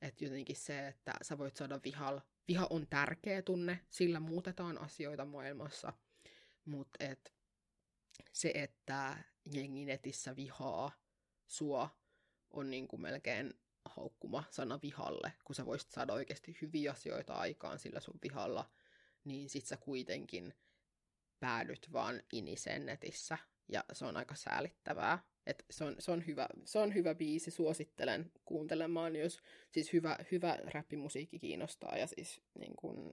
Että 0.00 0.24
jotenkin 0.24 0.56
se, 0.56 0.88
että 0.88 1.12
sä 1.22 1.38
voit 1.38 1.56
saada 1.56 1.80
vihal. 1.84 2.20
Viha 2.48 2.66
on 2.70 2.86
tärkeä 2.86 3.42
tunne, 3.42 3.80
sillä 3.90 4.20
muutetaan 4.20 4.78
asioita 4.80 5.24
maailmassa. 5.24 5.92
Mutta 6.64 7.04
et 7.04 7.34
se, 8.32 8.52
että 8.54 9.16
jengi 9.54 9.84
netissä 9.84 10.36
vihaa 10.36 10.92
sua, 11.46 12.00
on 12.50 12.70
niin 12.70 12.88
kuin 12.88 13.02
melkein 13.02 13.54
haukkuma 13.84 14.44
sana 14.50 14.78
vihalle, 14.82 15.32
kun 15.44 15.54
sä 15.54 15.66
voisit 15.66 15.90
saada 15.90 16.12
oikeasti 16.12 16.58
hyviä 16.62 16.92
asioita 16.92 17.34
aikaan 17.34 17.78
sillä 17.78 18.00
sun 18.00 18.18
vihalla, 18.22 18.70
niin 19.24 19.50
sit 19.50 19.66
sä 19.66 19.76
kuitenkin 19.76 20.54
päädyt 21.40 21.92
vaan 21.92 22.22
iniseen 22.32 22.86
netissä, 22.86 23.38
ja 23.68 23.84
se 23.92 24.04
on 24.04 24.16
aika 24.16 24.34
säälittävää. 24.34 25.29
Et 25.46 25.64
se, 25.70 25.84
on, 25.84 25.96
se, 25.98 26.10
on 26.10 26.26
hyvä, 26.26 26.48
se 26.64 26.78
on 26.78 26.94
hyvä 26.94 27.14
biisi, 27.14 27.50
suosittelen 27.50 28.32
kuuntelemaan, 28.44 29.16
jos 29.16 29.38
siis 29.72 29.92
hyvä, 29.92 30.18
hyvä 30.32 30.58
räppimusiikki 30.64 31.38
kiinnostaa, 31.38 31.96
ja 31.96 32.06
siis 32.06 32.40
niin 32.58 32.76
kun, 32.76 33.12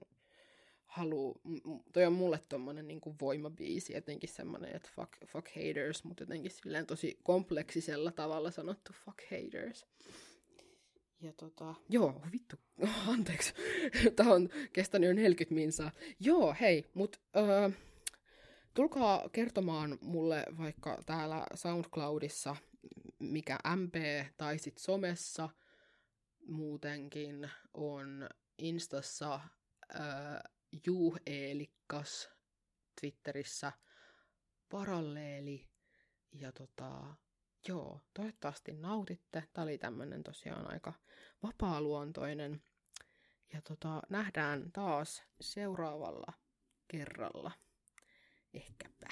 haluu, 0.88 1.40
toi 1.92 2.04
on 2.04 2.12
mulle 2.12 2.40
tommonen 2.48 2.88
niin 2.88 3.00
kuin 3.00 3.16
voimabiisi, 3.20 3.92
jotenkin 3.92 4.28
semmonen, 4.28 4.76
että 4.76 4.88
fuck, 4.96 5.12
fuck 5.26 5.48
haters, 5.48 6.04
mutta 6.04 6.22
jotenkin 6.22 6.50
silleen 6.50 6.86
tosi 6.86 7.18
kompleksisella 7.22 8.12
tavalla 8.12 8.50
sanottu 8.50 8.92
fuck 9.04 9.18
haters. 9.30 9.86
Ja 11.20 11.32
tota, 11.32 11.74
joo, 11.88 12.22
vittu, 12.32 12.56
anteeksi, 13.14 13.54
tää 14.16 14.26
on 14.26 14.48
kestänyt 14.72 15.08
jo 15.08 15.14
40 15.14 15.54
minsaa. 15.54 15.90
Joo, 16.20 16.56
hei, 16.60 16.84
mut 16.94 17.20
öö, 17.36 17.70
tulkaa 18.78 19.28
kertomaan 19.28 19.98
mulle 20.00 20.46
vaikka 20.58 21.02
täällä 21.06 21.46
SoundCloudissa, 21.54 22.56
mikä 23.18 23.58
MP, 23.76 23.94
tai 24.36 24.58
sit 24.58 24.78
somessa 24.78 25.48
muutenkin 26.46 27.50
on 27.74 28.28
Instassa 28.58 29.40
öö, 29.94 30.00
Juuheelikkas 30.86 32.30
Twitterissä, 33.00 33.72
paralleeli. 34.68 35.68
Ja 36.32 36.52
tota, 36.52 37.14
joo, 37.68 38.00
toivottavasti 38.14 38.72
nautitte. 38.72 39.48
Tämä 39.52 39.62
oli 39.62 39.78
tämmönen 39.78 40.22
tosiaan 40.22 40.72
aika 40.72 40.92
vapaaluontoinen. 41.42 42.62
Ja 43.52 43.62
tota, 43.62 44.02
nähdään 44.10 44.72
taas 44.72 45.22
seuraavalla 45.40 46.32
kerralla. 46.88 47.67
Ehkäpä. 48.54 49.06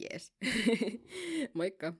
Yes. 0.00 0.32
Moikka! 1.54 1.94